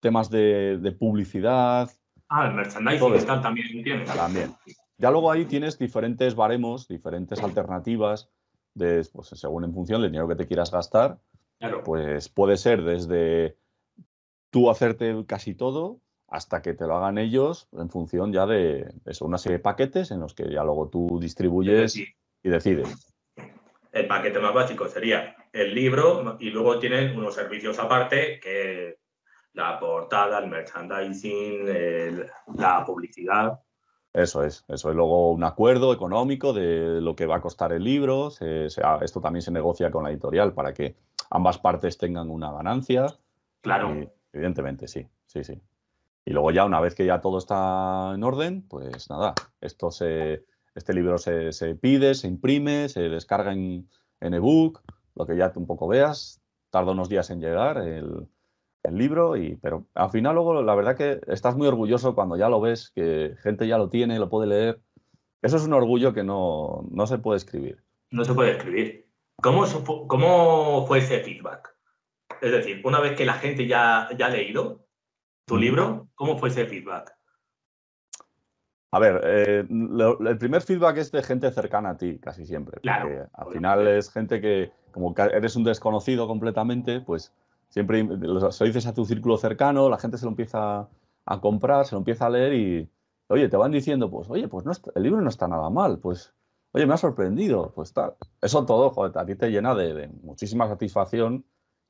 temas 0.00 0.30
de, 0.30 0.96
publicidad. 0.98 1.90
Ah, 2.28 2.46
el 2.46 2.54
merchandising 2.54 3.42
también, 3.42 3.78
¿entiendes? 3.78 4.14
También. 4.14 4.54
Ya 4.98 5.10
luego 5.10 5.30
ahí 5.30 5.44
tienes 5.46 5.78
diferentes 5.78 6.34
baremos, 6.34 6.86
diferentes 6.86 7.42
alternativas. 7.42 8.30
de, 8.74 9.06
pues, 9.12 9.28
según 9.28 9.64
en 9.64 9.72
función 9.72 10.02
del 10.02 10.10
dinero 10.10 10.28
que 10.28 10.34
te 10.34 10.46
quieras 10.46 10.70
gastar, 10.70 11.18
pues 11.84 12.28
puede 12.28 12.56
ser 12.56 12.82
desde 12.82 13.56
tú 14.54 14.70
hacerte 14.70 15.12
casi 15.26 15.56
todo 15.56 15.98
hasta 16.28 16.62
que 16.62 16.74
te 16.74 16.86
lo 16.86 16.94
hagan 16.94 17.18
ellos 17.18 17.66
en 17.72 17.90
función 17.90 18.32
ya 18.32 18.46
de 18.46 18.88
eso, 19.04 19.24
una 19.24 19.36
serie 19.36 19.58
de 19.58 19.64
paquetes 19.64 20.12
en 20.12 20.20
los 20.20 20.32
que 20.32 20.48
ya 20.48 20.62
luego 20.62 20.88
tú 20.90 21.18
distribuyes 21.20 21.96
y 21.96 22.48
decides. 22.48 23.12
El 23.90 24.06
paquete 24.06 24.38
más 24.38 24.54
básico 24.54 24.86
sería 24.86 25.34
el 25.52 25.74
libro 25.74 26.36
y 26.38 26.50
luego 26.50 26.78
tienen 26.78 27.18
unos 27.18 27.34
servicios 27.34 27.80
aparte 27.80 28.38
que 28.38 28.98
la 29.54 29.76
portada, 29.80 30.38
el 30.38 30.48
merchandising, 30.48 32.24
la 32.56 32.84
publicidad. 32.86 33.58
Eso 34.12 34.44
es, 34.44 34.64
eso 34.68 34.88
es 34.88 34.94
luego 34.94 35.32
un 35.32 35.42
acuerdo 35.42 35.92
económico 35.92 36.52
de 36.52 37.00
lo 37.00 37.16
que 37.16 37.26
va 37.26 37.38
a 37.38 37.40
costar 37.40 37.72
el 37.72 37.82
libro. 37.82 38.28
esto 38.28 39.20
también 39.20 39.42
se 39.42 39.50
negocia 39.50 39.90
con 39.90 40.04
la 40.04 40.10
editorial 40.10 40.54
para 40.54 40.72
que 40.72 40.94
ambas 41.30 41.58
partes 41.58 41.98
tengan 41.98 42.30
una 42.30 42.52
ganancia. 42.52 43.06
Claro. 43.60 44.14
Evidentemente, 44.34 44.88
sí, 44.88 45.06
sí, 45.24 45.44
sí. 45.44 45.62
Y 46.26 46.32
luego 46.32 46.50
ya 46.50 46.64
una 46.64 46.80
vez 46.80 46.94
que 46.94 47.06
ya 47.06 47.20
todo 47.20 47.38
está 47.38 48.12
en 48.14 48.24
orden, 48.24 48.66
pues 48.68 49.08
nada, 49.08 49.34
esto 49.60 49.90
se, 49.90 50.44
este 50.74 50.92
libro 50.92 51.18
se, 51.18 51.52
pide, 51.80 52.14
se 52.14 52.28
imprime, 52.28 52.88
se 52.88 53.08
descarga 53.08 53.52
en, 53.52 53.88
en 54.20 54.34
ebook, 54.34 54.82
lo 55.14 55.26
que 55.26 55.36
ya 55.36 55.52
tú 55.52 55.60
un 55.60 55.66
poco 55.66 55.86
veas, 55.86 56.42
tarda 56.70 56.92
unos 56.92 57.08
días 57.08 57.30
en 57.30 57.40
llegar 57.40 57.78
el, 57.78 58.28
libro, 58.90 59.36
y, 59.36 59.56
pero 59.56 59.86
al 59.94 60.10
final 60.10 60.34
luego 60.34 60.62
la 60.62 60.74
verdad 60.74 60.94
que 60.94 61.18
estás 61.28 61.56
muy 61.56 61.66
orgulloso 61.66 62.14
cuando 62.14 62.36
ya 62.36 62.50
lo 62.50 62.60
ves, 62.60 62.90
que 62.94 63.34
gente 63.42 63.66
ya 63.66 63.78
lo 63.78 63.88
tiene, 63.88 64.18
lo 64.18 64.28
puede 64.28 64.46
leer. 64.46 64.80
Eso 65.40 65.56
es 65.56 65.64
un 65.64 65.72
orgullo 65.72 66.12
que 66.12 66.22
no, 66.22 66.86
no 66.90 67.06
se 67.06 67.16
puede 67.16 67.38
escribir. 67.38 67.82
No 68.10 68.24
se 68.24 68.34
puede 68.34 68.52
escribir. 68.52 69.08
¿Cómo, 69.42 69.64
¿Cómo 70.06 70.86
fue 70.86 70.98
ese 70.98 71.20
feedback? 71.20 71.73
Es 72.40 72.52
decir, 72.52 72.80
una 72.84 73.00
vez 73.00 73.16
que 73.16 73.24
la 73.24 73.34
gente 73.34 73.66
ya, 73.66 74.08
ya 74.16 74.26
ha 74.26 74.30
leído 74.30 74.86
tu 75.46 75.56
libro, 75.56 76.08
¿cómo 76.14 76.38
fue 76.38 76.48
ese 76.48 76.66
feedback? 76.66 77.14
A 78.92 78.98
ver, 79.00 79.20
eh, 79.24 79.66
el 79.68 80.38
primer 80.38 80.62
feedback 80.62 80.98
es 80.98 81.10
de 81.10 81.22
gente 81.22 81.50
cercana 81.50 81.90
a 81.90 81.96
ti, 81.96 82.18
casi 82.20 82.46
siempre. 82.46 82.80
Porque 82.80 83.24
al 83.32 83.52
final 83.52 83.88
es 83.88 84.08
gente 84.08 84.40
que, 84.40 84.70
como 84.92 85.12
eres 85.16 85.56
un 85.56 85.64
desconocido 85.64 86.28
completamente, 86.28 87.00
pues 87.00 87.32
siempre 87.70 88.06
se 88.52 88.64
dices 88.64 88.86
a 88.86 88.94
tu 88.94 89.04
círculo 89.04 89.36
cercano, 89.36 89.88
la 89.88 89.98
gente 89.98 90.16
se 90.16 90.24
lo 90.24 90.30
empieza 90.30 90.88
a 91.26 91.40
comprar, 91.40 91.86
se 91.86 91.96
lo 91.96 91.98
empieza 91.98 92.26
a 92.26 92.30
leer 92.30 92.54
y, 92.54 92.88
oye, 93.26 93.48
te 93.48 93.56
van 93.56 93.72
diciendo, 93.72 94.08
pues, 94.08 94.30
oye, 94.30 94.46
pues 94.46 94.64
no 94.64 94.70
el 94.94 95.02
libro 95.02 95.20
no 95.20 95.28
está 95.28 95.48
nada 95.48 95.70
mal, 95.70 95.98
pues, 95.98 96.32
oye, 96.70 96.86
me 96.86 96.94
ha 96.94 96.98
sorprendido, 96.98 97.72
pues 97.74 97.92
tal. 97.92 98.14
Eso 98.40 98.64
todo, 98.64 98.90
joder, 98.90 99.18
a 99.18 99.26
ti 99.26 99.34
te 99.34 99.50
llena 99.50 99.74
de, 99.74 100.08
muchísima 100.22 100.68
satisfacción 100.68 101.44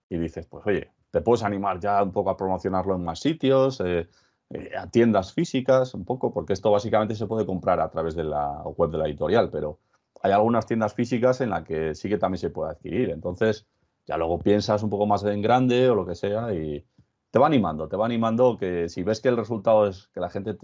y 0.08 0.18
dices, 0.18 0.46
pues, 0.46 0.66
oye, 0.66 0.90
te 1.10 1.20
puedes 1.20 1.42
animar 1.42 1.80
ya 1.80 2.02
un 2.02 2.12
poco 2.12 2.30
a 2.30 2.36
promocionarlo 2.36 2.94
en 2.94 3.04
más 3.04 3.20
sitios. 3.20 3.80
Eh, 3.80 4.08
eh, 4.50 4.70
a 4.76 4.88
tiendas 4.88 5.32
físicas 5.32 5.94
un 5.94 6.04
poco, 6.04 6.32
porque 6.32 6.52
esto 6.52 6.70
básicamente 6.70 7.14
se 7.14 7.26
puede 7.26 7.46
comprar 7.46 7.80
a 7.80 7.90
través 7.90 8.14
de 8.14 8.24
la 8.24 8.62
web 8.62 8.90
de 8.90 8.98
la 8.98 9.06
editorial, 9.06 9.50
pero 9.50 9.78
hay 10.22 10.32
algunas 10.32 10.66
tiendas 10.66 10.94
físicas 10.94 11.40
en 11.40 11.50
las 11.50 11.64
que 11.64 11.94
sí 11.94 12.08
que 12.08 12.18
también 12.18 12.38
se 12.38 12.50
puede 12.50 12.72
adquirir. 12.72 13.10
Entonces, 13.10 13.66
ya 14.06 14.16
luego 14.16 14.38
piensas 14.38 14.82
un 14.82 14.90
poco 14.90 15.06
más 15.06 15.24
en 15.24 15.40
grande 15.40 15.88
o 15.88 15.94
lo 15.94 16.06
que 16.06 16.14
sea 16.14 16.52
y 16.52 16.84
te 17.30 17.38
va 17.38 17.46
animando, 17.46 17.88
te 17.88 17.96
va 17.96 18.04
animando 18.04 18.56
que 18.58 18.88
si 18.88 19.02
ves 19.02 19.20
que 19.20 19.28
el 19.28 19.36
resultado 19.36 19.88
es 19.88 20.08
que 20.08 20.20
la 20.20 20.30
gente 20.30 20.54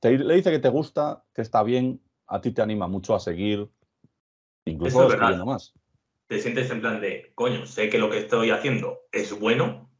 te, 0.00 0.18
le 0.18 0.34
dice 0.34 0.50
que 0.50 0.58
te 0.60 0.68
gusta, 0.68 1.24
que 1.34 1.42
está 1.42 1.62
bien, 1.62 2.00
a 2.26 2.40
ti 2.40 2.52
te 2.52 2.62
anima 2.62 2.86
mucho 2.86 3.14
a 3.14 3.20
seguir, 3.20 3.68
incluso 4.64 5.08
escribiendo 5.08 5.44
más. 5.44 5.74
Te 6.26 6.38
sientes 6.40 6.70
en 6.70 6.80
plan 6.80 7.00
de, 7.00 7.32
coño, 7.34 7.66
sé 7.66 7.90
que 7.90 7.98
lo 7.98 8.10
que 8.10 8.18
estoy 8.18 8.50
haciendo 8.50 9.00
es 9.12 9.38
bueno, 9.38 9.90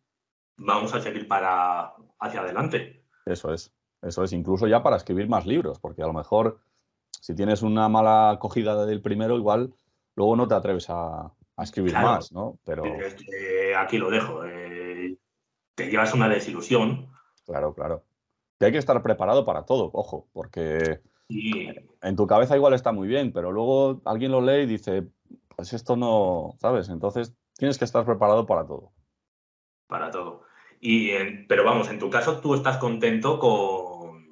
vamos 0.56 0.94
a 0.94 1.00
seguir 1.00 1.28
para 1.28 1.94
hacia 2.18 2.40
adelante. 2.40 3.04
Eso 3.26 3.52
es, 3.52 3.72
eso 4.02 4.24
es, 4.24 4.32
incluso 4.32 4.66
ya 4.66 4.82
para 4.82 4.96
escribir 4.96 5.28
más 5.28 5.46
libros, 5.46 5.78
porque 5.78 6.02
a 6.02 6.06
lo 6.06 6.12
mejor 6.12 6.60
si 7.20 7.34
tienes 7.34 7.62
una 7.62 7.88
mala 7.88 8.30
acogida 8.30 8.84
del 8.86 9.00
primero, 9.00 9.36
igual 9.36 9.72
luego 10.14 10.36
no 10.36 10.48
te 10.48 10.54
atreves 10.54 10.86
a, 10.88 11.32
escribir 11.58 11.94
más, 11.94 12.32
¿no? 12.32 12.58
Pero 12.64 12.84
aquí 13.78 13.98
lo 13.98 14.10
dejo. 14.10 14.44
Eh, 14.44 15.16
te 15.74 15.90
llevas 15.90 16.12
una 16.14 16.28
desilusión. 16.28 17.08
Claro, 17.46 17.74
claro. 17.74 18.04
Y 18.60 18.64
hay 18.64 18.72
que 18.72 18.78
estar 18.78 19.02
preparado 19.02 19.44
para 19.44 19.64
todo, 19.64 19.90
ojo, 19.92 20.28
porque 20.32 21.00
en 21.28 22.16
tu 22.16 22.26
cabeza 22.26 22.56
igual 22.56 22.74
está 22.74 22.92
muy 22.92 23.08
bien, 23.08 23.32
pero 23.32 23.52
luego 23.52 24.00
alguien 24.04 24.32
lo 24.32 24.40
lee 24.40 24.62
y 24.62 24.66
dice, 24.66 25.08
pues 25.56 25.72
esto 25.72 25.96
no, 25.96 26.54
¿sabes? 26.58 26.88
Entonces 26.88 27.34
tienes 27.56 27.78
que 27.78 27.84
estar 27.84 28.04
preparado 28.04 28.46
para 28.46 28.66
todo 28.66 28.92
para 29.86 30.10
todo. 30.10 30.42
Y 30.80 31.10
pero 31.48 31.64
vamos, 31.64 31.88
en 31.88 31.98
tu 31.98 32.10
caso 32.10 32.40
tú 32.40 32.54
estás 32.54 32.78
contento 32.78 33.38
con, 33.38 34.26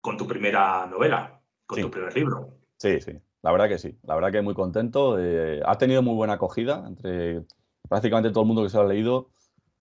con 0.00 0.16
tu 0.16 0.26
primera 0.26 0.86
novela, 0.86 1.40
con 1.66 1.80
tu 1.80 1.90
primer 1.90 2.14
libro. 2.14 2.54
Sí, 2.78 3.00
sí, 3.00 3.12
la 3.42 3.52
verdad 3.52 3.68
que 3.68 3.78
sí, 3.78 3.98
la 4.04 4.14
verdad 4.14 4.32
que 4.32 4.42
muy 4.42 4.54
contento. 4.54 5.18
Eh, 5.18 5.60
ha 5.64 5.76
tenido 5.76 6.02
muy 6.02 6.14
buena 6.14 6.34
acogida 6.34 6.84
entre 6.86 7.42
prácticamente 7.88 8.30
todo 8.30 8.42
el 8.42 8.46
mundo 8.46 8.62
que 8.62 8.70
se 8.70 8.76
lo 8.76 8.84
ha 8.84 8.86
leído. 8.86 9.30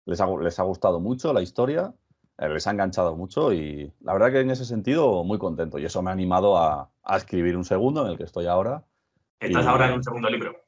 Les 0.05 0.21
ha, 0.21 0.27
les 0.37 0.59
ha 0.61 0.63
gustado 0.63 1.01
mucho 1.01 1.33
la 1.33 1.43
historia, 1.43 1.93
eh, 2.39 2.49
les 2.49 2.67
ha 2.67 2.71
enganchado 2.71 3.17
mucho 3.17 3.53
y 3.53 3.93
la 4.01 4.13
verdad 4.13 4.31
que 4.31 4.41
en 4.41 4.51
ese 4.51 4.65
sentido 4.65 5.25
muy 5.25 5.39
contento. 5.39 5.79
Y 5.79 5.87
eso 5.87 6.03
me 6.03 6.11
ha 6.11 6.13
animado 6.13 6.57
a, 6.57 6.91
a 7.03 7.17
escribir 7.17 7.57
un 7.57 7.65
segundo 7.65 8.05
en 8.05 8.13
el 8.13 8.19
que 8.19 8.25
estoy 8.25 8.47
ahora. 8.47 8.85
¿Estás 9.41 9.67
ahora 9.67 9.89
en 9.89 9.95
un 9.95 10.05
segundo 10.05 10.29
libro? 10.29 10.66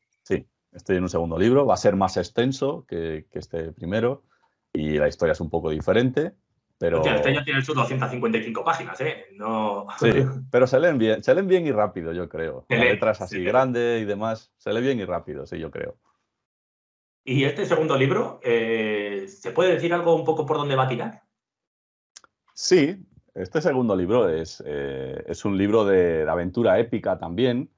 Sí, 0.70 0.76
estoy 0.76 0.96
en 0.96 1.02
un 1.02 1.08
segundo 1.08 1.38
libro. 1.38 1.66
Va 1.66 1.74
a 1.74 1.78
ser 1.78 1.96
más 1.96 2.16
extenso 2.16 2.84
que, 2.88 3.26
que 3.30 3.38
este 3.38 3.72
primero 3.72 4.24
y 4.72 4.98
la 4.98 5.08
historia 5.08 5.32
es 5.32 5.40
un 5.40 5.50
poco 5.50 5.70
diferente. 5.70 6.34
Pero... 6.78 7.04
este 7.04 7.34
ya 7.34 7.42
tiene 7.42 7.60
sus 7.62 7.74
255 7.74 8.64
páginas, 8.64 9.00
¿eh? 9.00 9.26
No... 9.32 9.88
Sí, 9.98 10.12
pero 10.50 10.66
se 10.68 10.78
leen 10.78 10.96
bien, 10.96 11.24
se 11.24 11.34
leen 11.34 11.48
bien 11.48 11.66
y 11.66 11.72
rápido, 11.72 12.12
yo 12.12 12.28
creo. 12.28 12.66
La 12.68 12.78
letra 12.78 13.10
es 13.10 13.20
así 13.20 13.42
grande 13.42 13.98
y 14.00 14.04
demás, 14.04 14.52
se 14.58 14.72
lee 14.72 14.80
bien 14.80 15.00
y 15.00 15.04
rápido, 15.04 15.44
sí, 15.44 15.58
yo 15.58 15.72
creo. 15.72 15.96
¿Y 17.24 17.44
este 17.44 17.66
segundo 17.66 17.96
libro, 17.96 18.40
eh, 18.44 19.26
se 19.28 19.50
puede 19.50 19.74
decir 19.74 19.92
algo 19.92 20.14
un 20.14 20.24
poco 20.24 20.46
por 20.46 20.56
dónde 20.56 20.76
va 20.76 20.84
a 20.84 20.88
tirar? 20.88 21.22
Sí, 22.54 23.04
este 23.34 23.60
segundo 23.60 23.96
libro 23.96 24.28
es, 24.28 24.62
eh, 24.64 25.24
es 25.26 25.44
un 25.44 25.58
libro 25.58 25.84
de, 25.84 26.26
aventura 26.28 26.78
épica 26.78 27.18
también, 27.18 27.70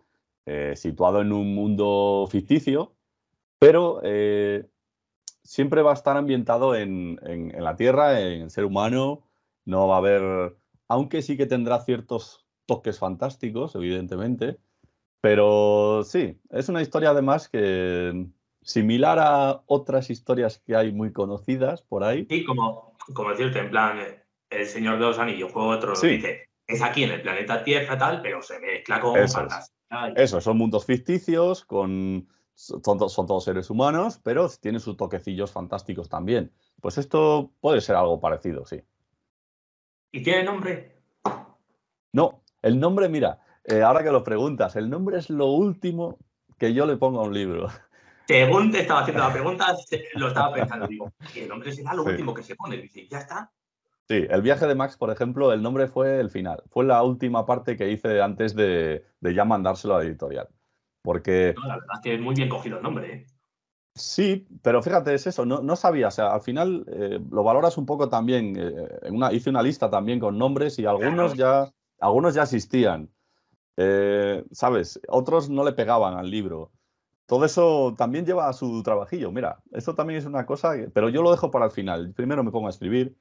eh, 0.50 0.76
situado 0.76 1.20
en 1.20 1.32
un 1.32 1.54
mundo 1.54 2.26
ficticio, 2.30 2.94
pero 3.58 4.00
siempre 5.44 5.82
va 5.82 5.90
a 5.92 5.94
estar 5.94 6.16
ambientado 6.16 6.74
en, 6.74 7.20
la 7.58 7.76
Tierra, 7.76 8.20
en 8.20 8.42
el 8.42 8.50
ser 8.50 8.64
humano. 8.64 9.22
No 9.64 9.86
va 9.88 9.96
a 9.96 9.98
haber, 9.98 10.56
aunque 10.88 11.22
sí 11.22 11.36
que 11.36 11.46
tendrá 11.46 11.80
ciertos 11.80 12.46
toques 12.66 12.98
fantásticos, 12.98 13.74
evidentemente. 13.74 14.58
Pero 15.20 16.02
sí, 16.04 16.40
es 16.50 16.68
una 16.68 16.82
historia 16.82 17.10
además 17.10 17.48
que 17.48 18.26
similar 18.62 19.18
a 19.20 19.62
otras 19.66 20.10
historias 20.10 20.62
que 20.64 20.76
hay 20.76 20.92
muy 20.92 21.12
conocidas 21.12 21.82
por 21.82 22.04
ahí. 22.04 22.26
Sí, 22.28 22.44
como, 22.44 22.96
como 23.14 23.30
decirte, 23.30 23.58
en 23.58 23.70
plan, 23.70 23.98
El 24.48 24.66
Señor 24.66 24.98
de 24.98 25.06
los 25.06 25.18
Anillos, 25.18 25.52
juego 25.52 25.68
otro, 25.68 25.92
dice, 26.00 26.48
es 26.66 26.82
aquí 26.82 27.04
en 27.04 27.10
el 27.10 27.22
planeta 27.22 27.64
Tierra 27.64 27.98
tal, 27.98 28.22
pero 28.22 28.40
se 28.42 28.58
mezcla 28.60 29.00
con 29.00 29.18
Eso, 29.90 30.12
Eso, 30.16 30.40
son 30.40 30.58
mundos 30.58 30.84
ficticios 30.84 31.64
con 31.64 32.28
son, 32.54 32.98
todos 32.98 33.44
seres 33.44 33.70
humanos, 33.70 34.20
pero 34.22 34.48
tienen 34.48 34.80
sus 34.80 34.96
toquecillos 34.96 35.50
fantásticos 35.50 36.08
también. 36.08 36.52
Pues 36.80 36.98
esto 36.98 37.52
puede 37.60 37.80
ser 37.80 37.96
algo 37.96 38.20
parecido, 38.20 38.66
sí. 38.66 38.82
¿Y 40.12 40.22
tiene 40.22 40.44
nombre? 40.44 41.00
No, 42.12 42.42
el 42.62 42.78
nombre, 42.78 43.08
mira, 43.08 43.40
eh, 43.64 43.82
ahora 43.82 44.02
que 44.02 44.10
lo 44.10 44.22
preguntas, 44.22 44.76
el 44.76 44.90
nombre 44.90 45.18
es 45.18 45.30
lo 45.30 45.46
último 45.46 46.18
que 46.58 46.74
yo 46.74 46.86
le 46.86 46.96
pongo 46.96 47.20
a 47.20 47.24
un 47.24 47.34
libro. 47.34 47.68
Según 48.26 48.70
te 48.70 48.80
estaba 48.80 49.00
haciendo 49.00 49.22
la 49.22 49.32
pregunta, 49.32 49.74
lo 50.14 50.28
estaba 50.28 50.52
pensando, 50.52 50.86
digo, 50.86 51.12
el 51.34 51.48
nombre 51.48 51.72
será 51.72 51.94
lo 51.94 52.04
último 52.04 52.34
que 52.34 52.42
se 52.42 52.56
pone, 52.56 52.76
dice, 52.76 53.06
ya 53.08 53.18
está. 53.18 53.50
Sí, 54.10 54.26
el 54.28 54.42
viaje 54.42 54.66
de 54.66 54.74
Max, 54.74 54.96
por 54.96 55.12
ejemplo, 55.12 55.52
el 55.52 55.62
nombre 55.62 55.86
fue 55.86 56.18
el 56.18 56.30
final. 56.30 56.64
Fue 56.68 56.84
la 56.84 57.00
última 57.04 57.46
parte 57.46 57.76
que 57.76 57.92
hice 57.92 58.20
antes 58.20 58.56
de, 58.56 59.04
de 59.20 59.34
ya 59.34 59.44
mandárselo 59.44 59.94
a 59.94 59.98
la 59.98 60.04
editorial. 60.04 60.48
Porque. 61.00 61.54
la 61.64 61.76
verdad 61.76 61.94
es 61.94 62.00
que 62.02 62.14
es 62.16 62.20
muy 62.20 62.34
bien 62.34 62.48
cogido 62.48 62.78
el 62.78 62.82
nombre, 62.82 63.14
¿eh? 63.14 63.26
Sí, 63.94 64.48
pero 64.62 64.82
fíjate, 64.82 65.14
es 65.14 65.28
eso, 65.28 65.46
no, 65.46 65.62
no 65.62 65.76
sabía, 65.76 66.08
o 66.08 66.10
sea, 66.10 66.32
al 66.32 66.40
final 66.40 66.84
eh, 66.88 67.20
lo 67.30 67.44
valoras 67.44 67.78
un 67.78 67.86
poco 67.86 68.08
también, 68.08 68.56
eh, 68.58 68.98
en 69.02 69.14
una, 69.14 69.32
hice 69.32 69.48
una 69.48 69.62
lista 69.62 69.88
también 69.88 70.18
con 70.18 70.36
nombres 70.36 70.80
y 70.80 70.86
algunos 70.86 71.34
ya, 71.34 71.70
algunos 72.00 72.34
ya 72.34 72.42
existían, 72.42 73.10
¿sabes? 74.50 75.00
Otros 75.06 75.50
no 75.50 75.64
le 75.64 75.72
pegaban 75.72 76.14
al 76.14 76.30
libro. 76.30 76.72
Todo 77.26 77.44
eso 77.44 77.94
también 77.96 78.26
lleva 78.26 78.48
a 78.48 78.52
su 78.54 78.82
trabajillo, 78.82 79.30
mira, 79.30 79.60
esto 79.72 79.94
también 79.94 80.18
es 80.18 80.24
una 80.24 80.46
cosa, 80.46 80.72
pero 80.92 81.08
yo 81.10 81.22
lo 81.22 81.30
dejo 81.30 81.50
para 81.50 81.66
el 81.66 81.70
final, 81.70 82.12
primero 82.12 82.42
me 82.42 82.50
pongo 82.50 82.68
a 82.68 82.70
escribir 82.70 83.16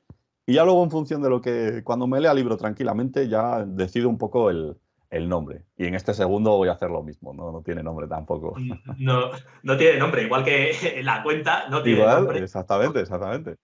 y 0.50 0.54
ya 0.54 0.64
luego 0.64 0.84
en 0.84 0.90
función 0.90 1.22
de 1.22 1.30
lo 1.30 1.42
que, 1.42 1.84
cuando 1.84 2.08
me 2.08 2.20
lea 2.20 2.32
el 2.32 2.38
libro 2.38 2.58
tranquilamente, 2.58 3.28
ya 3.28 3.64
decido 3.64 4.10
un 4.10 4.18
poco 4.18 4.50
el, 4.50 4.76
el 5.12 5.30
nombre. 5.30 5.66
Y 5.78 5.86
en 5.86 5.94
este 5.94 6.12
segundo 6.16 6.58
voy 6.58 6.70
a 6.70 6.72
hacer 6.72 6.90
lo 6.90 7.04
mismo, 7.04 7.36
no, 7.36 7.52
no 7.52 7.62
tiene 7.62 7.84
nombre 7.84 8.08
tampoco. 8.08 8.56
No, 8.98 9.30
no 9.62 9.78
tiene 9.78 10.00
nombre, 10.00 10.24
igual 10.24 10.44
que 10.44 11.02
la 11.04 11.22
cuenta 11.22 11.70
no 11.70 11.84
tiene 11.84 12.04
nombre. 12.04 12.40
Exactamente, 12.40 13.00
exactamente. 13.00 13.58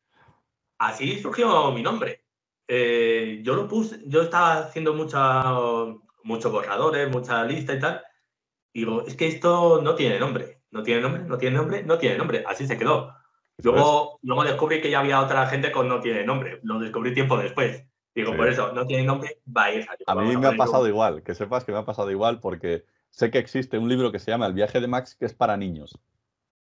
Así 0.78 1.18
surgió 1.20 1.72
mi 1.72 1.82
nombre. 1.82 2.24
Eh, 2.68 3.42
yo 3.42 3.56
lo 3.56 3.68
puse, 3.68 4.02
yo 4.06 4.22
estaba 4.22 4.60
haciendo 4.60 4.94
muchos 4.94 6.52
borradores, 6.52 7.10
mucha 7.10 7.44
lista 7.46 7.74
y 7.74 7.80
tal. 7.80 8.04
Y 8.74 8.82
digo, 8.82 9.08
es 9.08 9.16
que 9.16 9.26
esto 9.28 9.82
no 9.82 9.96
tiene 9.96 10.20
nombre, 10.20 10.62
no 10.70 10.84
tiene 10.84 11.02
nombre, 11.02 11.24
no 11.24 11.40
tiene 11.40 11.58
nombre, 11.58 11.84
no 11.84 11.98
tiene 11.98 12.18
nombre. 12.20 12.44
Así 12.46 12.68
se 12.68 12.78
quedó. 12.78 13.12
Luego, 13.64 14.20
luego 14.22 14.44
descubrí 14.44 14.82
que 14.82 14.92
ya 14.92 15.00
había 15.00 15.22
otra 15.22 15.48
gente 15.48 15.72
con 15.72 15.88
no 15.88 16.00
tiene 16.00 16.26
nombre. 16.26 16.60
Lo 16.64 16.80
descubrí 16.80 17.14
tiempo 17.14 17.38
después. 17.38 17.86
Digo, 18.14 18.36
por 18.36 18.48
eso, 18.48 18.72
no 18.72 18.88
tiene 18.88 19.04
nombre, 19.04 19.42
va 19.46 19.66
a 19.66 19.74
ir. 19.74 19.86
A 20.08 20.16
mí 20.16 20.38
me 20.38 20.48
ha 20.48 20.56
pasado 20.56 20.88
igual, 20.88 21.22
que 21.22 21.36
sepas 21.36 21.66
que 21.66 21.74
me 21.74 21.80
ha 21.80 21.86
pasado 21.86 22.10
igual 22.12 22.40
porque 22.40 22.86
sé 23.10 23.30
que 23.30 23.40
existe 23.40 23.78
un 23.78 23.90
libro 23.90 24.12
que 24.12 24.20
se 24.20 24.32
llama 24.32 24.48
El 24.48 24.54
viaje 24.54 24.80
de 24.80 24.88
Max 24.88 25.16
que 25.16 25.26
es 25.26 25.34
para 25.34 25.58
niños. 25.58 26.00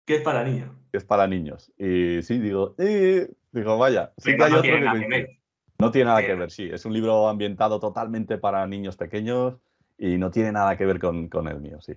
¿Qué 0.06 0.15
es 0.15 0.21
para 0.21 0.43
niños? 0.43 0.71
Que 0.91 0.98
es 0.98 1.04
para 1.04 1.28
niños. 1.28 1.71
Y 1.78 2.21
sí, 2.24 2.39
digo, 2.39 2.76
eh", 2.80 3.30
digo, 3.52 3.78
vaya, 3.78 4.13
sí 4.17 4.36
que 4.36 4.43
hay 4.43 4.52
no 4.52 4.60
otro 4.60 4.71
que, 4.71 5.39
No 5.78 5.91
tiene 5.91 6.06
nada 6.06 6.26
que 6.26 6.36
ver, 6.36 6.50
sí. 6.50 6.69
Es 6.71 6.86
un 6.86 6.93
libro 6.93 7.28
ambientado 7.28 7.80
totalmente 7.80 8.38
para 8.38 8.65
niños 8.65 8.98
pequeños 8.98 9.56
y 9.98 10.17
no 10.17 10.32
tiene 10.32 10.52
nada 10.52 10.78
que 10.78 10.86
ver 10.86 11.00
con, 11.00 11.30
el 11.48 11.60
mío, 11.60 11.80
sí. 11.82 11.93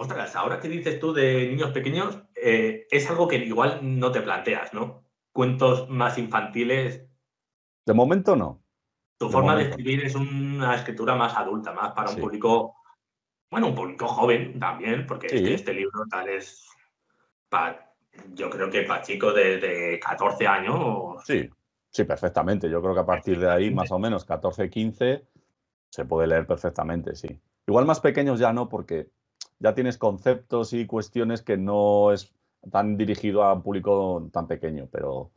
Ostras, 0.00 0.34
ahora 0.34 0.60
que 0.60 0.68
dices 0.68 0.98
tú 0.98 1.12
de 1.12 1.46
niños 1.48 1.72
pequeños, 1.72 2.22
eh, 2.34 2.86
es 2.90 3.10
algo 3.10 3.28
que 3.28 3.36
igual 3.36 3.80
no 3.82 4.10
te 4.10 4.22
planteas, 4.22 4.72
¿no? 4.72 5.04
Cuentos 5.32 5.88
más 5.90 6.16
infantiles 6.16 7.10
de 7.90 7.94
momento 7.94 8.36
no. 8.36 8.62
Tu 9.18 9.28
forma 9.28 9.56
de 9.56 9.64
escribir 9.64 10.04
es 10.04 10.14
una 10.14 10.74
escritura 10.76 11.14
más 11.14 11.36
adulta, 11.36 11.72
más 11.72 11.92
para 11.92 12.10
un 12.10 12.16
público, 12.16 12.76
bueno, 13.50 13.66
un 13.66 13.74
público 13.74 14.06
joven 14.06 14.58
también, 14.58 15.06
porque 15.06 15.26
este 15.26 15.74
libro 15.74 16.04
tal 16.08 16.28
es, 16.28 16.66
para, 17.48 17.92
yo 18.32 18.48
creo 18.48 18.70
que 18.70 18.82
para 18.82 19.02
chicos 19.02 19.34
de, 19.34 20.00
14 20.02 20.46
años. 20.46 21.22
Sí, 21.24 21.50
sí, 21.90 22.04
perfectamente. 22.04 22.70
Yo 22.70 22.80
creo 22.80 22.94
que 22.94 23.00
a 23.00 23.06
partir 23.06 23.38
de 23.38 23.50
ahí, 23.50 23.70
más 23.70 23.90
o 23.90 23.98
menos 23.98 24.24
14, 24.24 24.70
15, 24.70 25.26
se 25.90 26.04
puede 26.04 26.28
leer 26.28 26.46
perfectamente, 26.46 27.14
sí. 27.14 27.28
Igual 27.66 27.84
más 27.84 28.00
pequeños 28.00 28.38
ya 28.38 28.52
no, 28.52 28.68
porque 28.68 29.10
ya 29.60 29.74
tienes 29.74 29.98
conceptos 29.98 30.72
y 30.72 30.86
cuestiones 30.86 31.42
que 31.42 31.56
no 31.56 32.12
es 32.12 32.34
tan 32.72 32.96
dirigido 32.96 33.44
a 33.44 33.54
un 33.54 33.62
público 33.62 34.28
tan 34.32 34.48
pequeño, 34.48 34.88
pero 34.90 35.30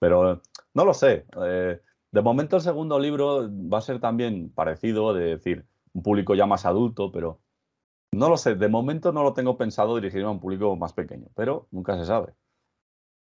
pero 0.00 0.40
no 0.74 0.84
lo 0.84 0.94
sé. 0.94 1.26
Eh, 1.44 1.80
de 2.10 2.22
momento 2.22 2.56
el 2.56 2.62
segundo 2.62 2.98
libro 2.98 3.48
va 3.48 3.78
a 3.78 3.82
ser 3.82 4.00
también 4.00 4.50
parecido, 4.50 5.14
de 5.14 5.36
decir, 5.36 5.66
un 5.92 6.02
público 6.02 6.34
ya 6.34 6.46
más 6.46 6.66
adulto, 6.66 7.12
pero 7.12 7.40
no 8.12 8.28
lo 8.28 8.36
sé. 8.36 8.56
De 8.56 8.68
momento 8.68 9.12
no 9.12 9.22
lo 9.22 9.34
tengo 9.34 9.56
pensado 9.56 9.94
dirigirme 9.94 10.26
a 10.26 10.30
un 10.30 10.40
público 10.40 10.74
más 10.74 10.92
pequeño, 10.92 11.28
pero 11.36 11.68
nunca 11.70 11.96
se 11.96 12.06
sabe. 12.06 12.32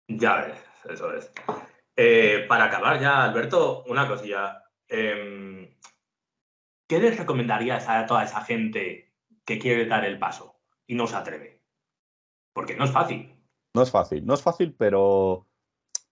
Ya 0.08 0.36
ves, 0.36 0.58
eso 0.88 1.12
es. 1.12 1.32
Eh, 1.96 2.44
para 2.46 2.66
acabar 2.66 3.00
ya, 3.00 3.24
Alberto, 3.24 3.82
una 3.88 4.06
cosilla. 4.06 4.62
Em, 4.86 5.74
¿Qué 6.86 7.00
les 7.00 7.18
recomendarías 7.18 7.88
a 7.88 8.06
toda 8.06 8.22
esa 8.22 8.42
gente 8.42 9.05
que 9.46 9.58
quiere 9.58 9.86
dar 9.86 10.04
el 10.04 10.18
paso 10.18 10.60
y 10.86 10.94
no 10.94 11.06
se 11.06 11.16
atreve? 11.16 11.62
Porque 12.52 12.76
no 12.76 12.84
es 12.84 12.90
fácil. 12.90 13.34
No 13.74 13.82
es 13.82 13.90
fácil, 13.90 14.26
no 14.26 14.34
es 14.34 14.42
fácil, 14.42 14.74
pero 14.74 15.46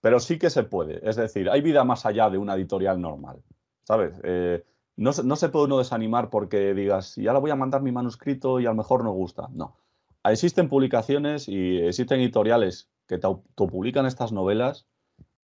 pero 0.00 0.20
sí 0.20 0.38
que 0.38 0.50
se 0.50 0.64
puede. 0.64 1.00
Es 1.08 1.16
decir, 1.16 1.48
hay 1.48 1.62
vida 1.62 1.82
más 1.82 2.04
allá 2.04 2.28
de 2.28 2.36
una 2.36 2.54
editorial 2.54 3.00
normal. 3.00 3.42
¿Sabes? 3.84 4.20
Eh, 4.22 4.62
no, 4.96 5.12
se 5.12 5.48
puede 5.48 5.64
uno 5.64 5.78
desanimar 5.78 6.30
porque 6.30 6.74
digas, 6.74 7.16
ya 7.16 7.32
le 7.32 7.40
voy 7.40 7.50
a 7.50 7.56
mandar 7.56 7.80
mi 7.80 7.90
manuscrito 7.90 8.60
y 8.60 8.66
a 8.66 8.68
lo 8.68 8.76
mejor 8.76 9.02
no 9.02 9.12
gusta. 9.12 9.48
No. 9.52 9.76
Existen 10.24 10.68
publicaciones 10.68 11.48
y 11.48 11.78
existen 11.78 12.20
editoriales 12.20 12.90
que 13.08 13.18
te 13.18 13.28
publican 13.56 14.06
estas 14.06 14.30
novelas 14.30 14.86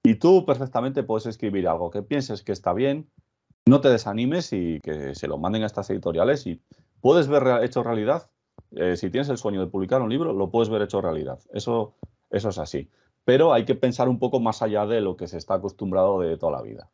y 0.02 0.16
tú 0.16 0.44
perfectamente 0.44 1.02
puedes 1.02 1.26
escribir 1.26 1.66
algo 1.66 1.90
que 1.90 2.02
pienses 2.02 2.42
que 2.42 2.52
está 2.52 2.72
bien, 2.72 3.10
no 3.66 3.80
te 3.80 3.88
desanimes 3.88 4.52
y 4.52 4.78
que 4.80 5.14
se 5.14 5.26
lo 5.26 5.38
manden 5.38 5.62
a 5.62 5.66
estas 5.66 5.90
editoriales 5.90 6.46
y 6.46 6.62
puedes 7.00 7.28
ver 7.28 7.64
hecho 7.64 7.82
realidad. 7.82 8.30
Eh, 8.72 8.96
si 8.96 9.10
tienes 9.10 9.28
el 9.28 9.38
sueño 9.38 9.60
de 9.60 9.66
publicar 9.66 10.00
un 10.02 10.10
libro, 10.10 10.32
lo 10.32 10.50
puedes 10.50 10.68
ver 10.68 10.82
hecho 10.82 11.00
realidad. 11.00 11.40
Eso, 11.52 11.96
eso 12.30 12.48
es 12.50 12.58
así 12.58 12.88
pero 13.24 13.52
hay 13.52 13.64
que 13.64 13.74
pensar 13.74 14.08
un 14.08 14.18
poco 14.18 14.40
más 14.40 14.62
allá 14.62 14.86
de 14.86 15.00
lo 15.00 15.16
que 15.16 15.28
se 15.28 15.38
está 15.38 15.54
acostumbrado 15.54 16.20
de 16.20 16.36
toda 16.36 16.52
la 16.52 16.62
vida. 16.62 16.90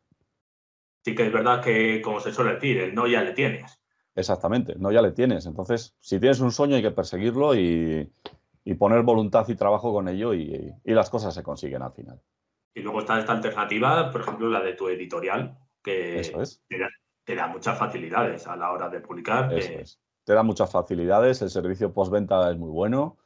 Sí 1.03 1.15
que 1.15 1.25
es 1.25 1.33
verdad 1.33 1.63
que, 1.63 2.01
como 2.01 2.19
se 2.19 2.33
suele 2.33 2.55
decir, 2.55 2.77
el 2.79 2.93
no 2.93 3.07
ya 3.07 3.23
le 3.23 3.31
tienes. 3.31 3.81
Exactamente, 4.15 4.75
no 4.77 4.91
ya 4.91 5.01
le 5.01 5.11
tienes. 5.11 5.45
Entonces, 5.45 5.95
si 5.99 6.19
tienes 6.19 6.39
un 6.39 6.51
sueño 6.51 6.75
hay 6.75 6.81
que 6.81 6.91
perseguirlo 6.91 7.55
y, 7.55 8.11
poner 8.77 9.01
voluntad 9.03 9.47
y 9.47 9.55
trabajo 9.55 9.93
con 9.93 10.09
ello 10.09 10.33
y, 10.33 10.73
las 10.83 11.09
cosas 11.09 11.33
se 11.33 11.43
consiguen 11.43 11.81
al 11.81 11.93
final. 11.93 12.21
Y 12.75 12.81
luego 12.81 12.99
está 12.99 13.17
esta 13.19 13.31
alternativa, 13.31 14.11
por 14.11 14.21
ejemplo, 14.21 14.49
la 14.49 14.61
de 14.61 14.73
tu 14.73 14.89
editorial, 14.89 15.57
que 15.81 16.21
te, 17.27 17.35
da, 17.35 17.47
muchas 17.47 17.77
facilidades 17.77 18.47
a 18.47 18.55
la 18.55 18.71
hora 18.71 18.87
de 18.87 19.01
publicar. 19.01 19.53
Te 20.23 20.33
da 20.33 20.43
muchas 20.43 20.71
facilidades, 20.71 21.41
el 21.41 21.49
servicio 21.49 21.91
postventa 21.91 22.49
es 22.49 22.57
muy 22.57 22.69
bueno 22.69 23.17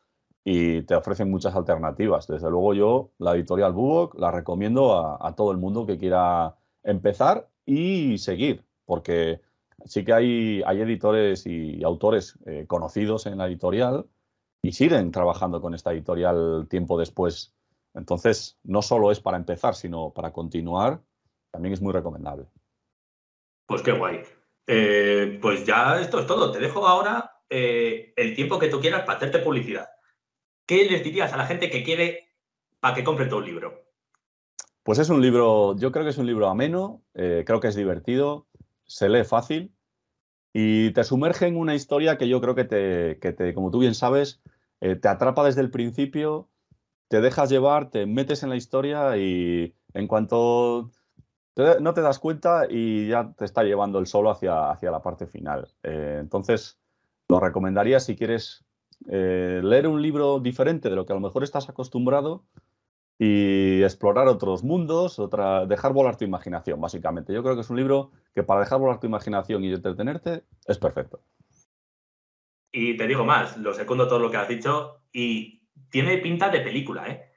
y 0.43 0.81
te 0.81 0.95
ofrecen 0.95 1.29
muchas 1.29 1.55
alternativas. 1.55 2.25
Desde 2.25 2.49
luego 2.49 2.73
yo 2.73 3.11
la 3.19 3.35
editorial 3.35 3.73
Bubok 3.73 4.19
la 4.19 4.31
recomiendo 4.31 5.19
a, 5.23 5.35
todo 5.35 5.51
el 5.51 5.59
mundo 5.59 5.85
que 5.85 5.99
quiera 5.99 6.55
empezar 6.81 7.47
y 7.63 8.17
seguir, 8.17 8.65
porque 8.85 9.41
sí 9.85 10.03
que 10.03 10.13
hay, 10.13 10.63
hay 10.65 10.81
editores 10.81 11.45
y 11.45 11.83
autores 11.83 12.39
eh, 12.47 12.65
conocidos 12.67 13.27
en 13.27 13.37
la 13.37 13.45
editorial 13.45 14.07
y 14.63 14.71
siguen 14.71 15.11
trabajando 15.11 15.61
con 15.61 15.75
esta 15.75 15.91
editorial 15.93 16.65
tiempo 16.67 16.97
después. 16.97 17.53
Entonces, 17.93 18.57
no 18.63 18.81
solo 18.81 19.11
es 19.11 19.19
para 19.19 19.37
empezar, 19.37 19.75
sino 19.75 20.09
para 20.09 20.31
continuar, 20.31 21.01
también 21.51 21.73
es 21.73 21.81
muy 21.81 21.93
recomendable. 21.93 22.47
Pues 23.71 23.83
qué 23.83 23.93
guay. 23.93 24.21
Eh, 24.67 25.39
pues 25.41 25.65
ya 25.65 26.01
esto 26.01 26.19
es 26.19 26.27
todo. 26.27 26.51
Te 26.51 26.59
dejo 26.59 26.85
ahora 26.85 27.39
eh, 27.49 28.11
el 28.17 28.35
tiempo 28.35 28.59
que 28.59 28.67
tú 28.67 28.81
quieras 28.81 29.03
para 29.03 29.17
hacerte 29.17 29.39
publicidad. 29.39 29.87
¿qué 30.65 30.89
les 30.89 31.03
dirías 31.03 31.31
a 31.31 31.37
la 31.37 31.45
gente 31.45 31.69
que 31.69 31.83
quiere 31.83 32.29
para 32.81 32.95
que 32.95 33.03
compre 33.05 33.27
tu 33.27 33.39
libro? 33.39 33.85
Pues 34.83 34.99
es 34.99 35.09
un 35.09 35.21
libro, 35.21 35.77
yo 35.77 35.91
creo 35.91 36.03
que 36.03 36.11
es 36.11 36.17
un 36.17 36.27
libro 36.27 36.49
ameno, 36.49 37.01
eh, 37.13 37.43
creo 37.45 37.61
que 37.61 37.69
es 37.69 37.75
divertido, 37.75 38.47
se 38.85 39.07
lee 39.07 39.23
fácil 39.23 39.73
y 40.53 40.91
te 40.91 41.05
sumerge 41.05 41.47
en 41.47 41.57
una 41.57 41.75
historia 41.75 42.17
que 42.17 42.27
yo 42.27 42.41
creo 42.41 42.55
que 42.55 42.65
te, 42.65 43.53
como 43.53 43.71
tú 43.71 43.79
bien 43.79 43.95
sabes, 43.95 44.41
te 44.79 45.07
atrapa 45.07 45.45
desde 45.45 45.61
el 45.61 45.71
principio, 45.71 46.49
te 47.07 47.21
dejas 47.21 47.49
llevar, 47.49 47.89
te 47.89 48.05
metes 48.05 48.43
en 48.43 48.49
la 48.49 48.57
historia 48.57 49.17
y 49.17 49.75
en 49.93 50.07
cuanto 50.07 50.91
no 51.55 51.93
te 51.93 52.01
das 52.01 52.19
cuenta 52.19 52.65
y 52.69 53.07
ya 53.07 53.33
te 53.37 53.45
está 53.45 53.63
llevando 53.63 53.99
el 53.99 54.07
solo 54.07 54.31
hacia, 54.31 54.71
hacia 54.71 54.91
la 54.91 55.01
parte 55.01 55.27
final. 55.27 55.67
Eh, 55.83 56.17
entonces, 56.19 56.79
lo 57.27 57.39
recomendaría 57.39 57.99
si 57.99 58.15
quieres 58.15 58.65
eh, 59.09 59.61
leer 59.63 59.87
un 59.87 60.01
libro 60.01 60.39
diferente 60.39 60.89
de 60.89 60.95
lo 60.95 61.05
que 61.05 61.13
a 61.13 61.15
lo 61.15 61.21
mejor 61.21 61.43
estás 61.43 61.69
acostumbrado 61.69 62.45
y 63.17 63.83
explorar 63.83 64.27
otros 64.27 64.63
mundos, 64.63 65.19
otra, 65.19 65.65
dejar 65.65 65.93
volar 65.93 66.17
tu 66.17 66.25
imaginación, 66.25 66.81
básicamente. 66.81 67.33
Yo 67.33 67.43
creo 67.43 67.55
que 67.55 67.61
es 67.61 67.69
un 67.69 67.77
libro 67.77 68.11
que 68.33 68.43
para 68.43 68.61
dejar 68.61 68.79
volar 68.79 68.99
tu 68.99 69.07
imaginación 69.07 69.63
y 69.63 69.73
entretenerte 69.73 70.43
es 70.65 70.77
perfecto. 70.77 71.21
Y 72.71 72.97
te 72.97 73.05
digo 73.05 73.25
más, 73.25 73.57
lo 73.57 73.73
segundo 73.73 74.07
todo 74.07 74.19
lo 74.19 74.31
que 74.31 74.37
has 74.37 74.47
dicho 74.47 75.03
y 75.11 75.67
tiene 75.89 76.17
pinta 76.17 76.49
de 76.49 76.61
película, 76.61 77.07
¿eh? 77.07 77.31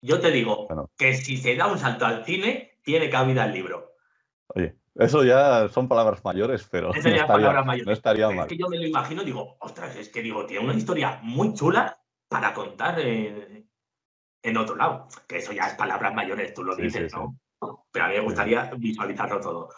Yo 0.00 0.20
te 0.20 0.30
digo 0.30 0.68
que 0.96 1.14
si 1.14 1.36
se 1.36 1.56
da 1.56 1.66
un 1.66 1.78
salto 1.78 2.06
al 2.06 2.24
cine, 2.24 2.67
tiene 2.88 3.10
cabida 3.10 3.44
el 3.44 3.52
libro. 3.52 3.92
Oye, 4.46 4.76
eso 4.94 5.22
ya 5.22 5.68
son 5.68 5.88
palabras 5.88 6.24
mayores, 6.24 6.66
pero 6.70 6.88
no, 6.88 6.94
estaría, 6.94 7.26
no, 7.26 7.92
estaría, 7.92 8.30
mal. 8.30 8.46
Es 8.46 8.46
que 8.46 8.56
yo 8.56 8.66
me 8.66 8.78
lo 8.78 8.86
imagino, 8.86 9.22
digo, 9.22 9.58
ostras, 9.60 9.94
es 9.96 10.08
que 10.08 10.22
digo, 10.22 10.46
tiene 10.46 10.64
una 10.64 10.72
historia 10.72 11.20
muy 11.22 11.52
chula 11.52 12.00
para 12.28 12.54
contar 12.54 12.98
en, 13.00 14.56
otro 14.56 14.74
lado. 14.74 15.06
Que 15.26 15.36
eso 15.36 15.52
ya 15.52 15.66
es 15.66 15.74
palabras 15.74 16.14
mayores, 16.14 16.54
tú 16.54 16.64
lo 16.64 16.74
dices, 16.74 17.12
¿no? 17.12 17.38
Pero 17.92 18.06
a 18.06 18.08
mí 18.08 18.14
me 18.14 18.20
gustaría 18.20 18.70
visualizarlo 18.78 19.38
todo. 19.38 19.68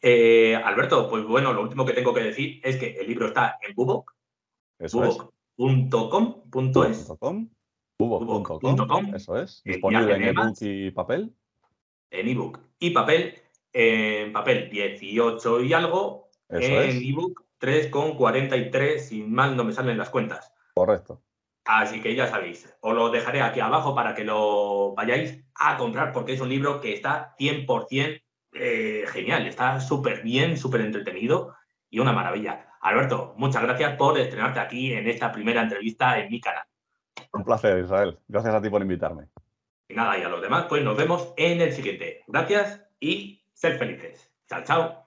Eh, 0.00 0.56
Alberto, 0.56 1.10
pues 1.10 1.26
bueno, 1.26 1.52
lo 1.52 1.60
último 1.60 1.84
que 1.84 1.92
tengo 1.92 2.14
que 2.14 2.22
decir 2.22 2.62
es 2.64 2.76
que 2.78 2.96
el 2.98 3.06
libro 3.06 3.26
está 3.26 3.58
en 3.60 3.74
Bubok. 3.74 4.14
Bubok.com.es. 5.58 7.12
Bubok.com. 7.98 9.14
Eso 9.14 9.36
es. 9.36 9.62
Disponible 9.62 10.16
en 10.16 10.22
ebook 10.22 10.56
y 10.62 10.90
papel. 10.92 11.34
En 12.10 12.28
ebook 12.28 12.60
y 12.78 12.90
papel 12.90 13.34
en 13.78 14.32
papel 14.32 14.70
18 14.70 15.60
y 15.60 15.74
algo, 15.74 16.30
en 16.48 17.02
ebook 17.04 17.44
3,43, 17.60 18.98
sin 18.98 19.30
mal 19.30 19.54
no 19.54 19.64
me 19.64 19.72
salen 19.74 19.98
las 19.98 20.08
cuentas. 20.08 20.50
Correcto. 20.74 21.20
Así 21.66 22.00
que 22.00 22.14
ya 22.14 22.26
sabéis, 22.26 22.74
os 22.80 22.94
lo 22.94 23.10
dejaré 23.10 23.42
aquí 23.42 23.60
abajo 23.60 23.94
para 23.94 24.14
que 24.14 24.24
lo 24.24 24.94
vayáis 24.94 25.44
a 25.56 25.76
comprar 25.76 26.12
porque 26.12 26.32
es 26.32 26.40
un 26.40 26.48
libro 26.48 26.80
que 26.80 26.94
está 26.94 27.34
100% 27.38 28.22
eh, 28.54 29.04
genial, 29.08 29.46
está 29.46 29.78
súper 29.80 30.22
bien, 30.22 30.56
súper 30.56 30.80
entretenido 30.80 31.54
y 31.90 31.98
una 31.98 32.12
maravilla. 32.12 32.70
Alberto, 32.80 33.34
muchas 33.36 33.62
gracias 33.62 33.96
por 33.96 34.18
estrenarte 34.18 34.60
aquí 34.60 34.92
en 34.94 35.06
esta 35.06 35.32
primera 35.32 35.60
entrevista 35.60 36.18
en 36.18 36.30
mi 36.30 36.40
canal. 36.40 36.64
Un 37.32 37.44
placer, 37.44 37.78
Israel. 37.78 38.18
Gracias 38.26 38.54
a 38.54 38.62
ti 38.62 38.70
por 38.70 38.80
invitarme. 38.80 39.26
Y 39.88 39.94
nada, 39.94 40.18
y 40.18 40.22
a 40.22 40.28
los 40.28 40.42
demás, 40.42 40.66
pues 40.68 40.82
nos 40.82 40.96
vemos 40.96 41.32
en 41.36 41.60
el 41.60 41.72
siguiente. 41.72 42.22
Gracias 42.26 42.84
y 43.00 43.44
ser 43.54 43.78
felices. 43.78 44.30
Chao, 44.48 44.62
chao. 44.64 45.05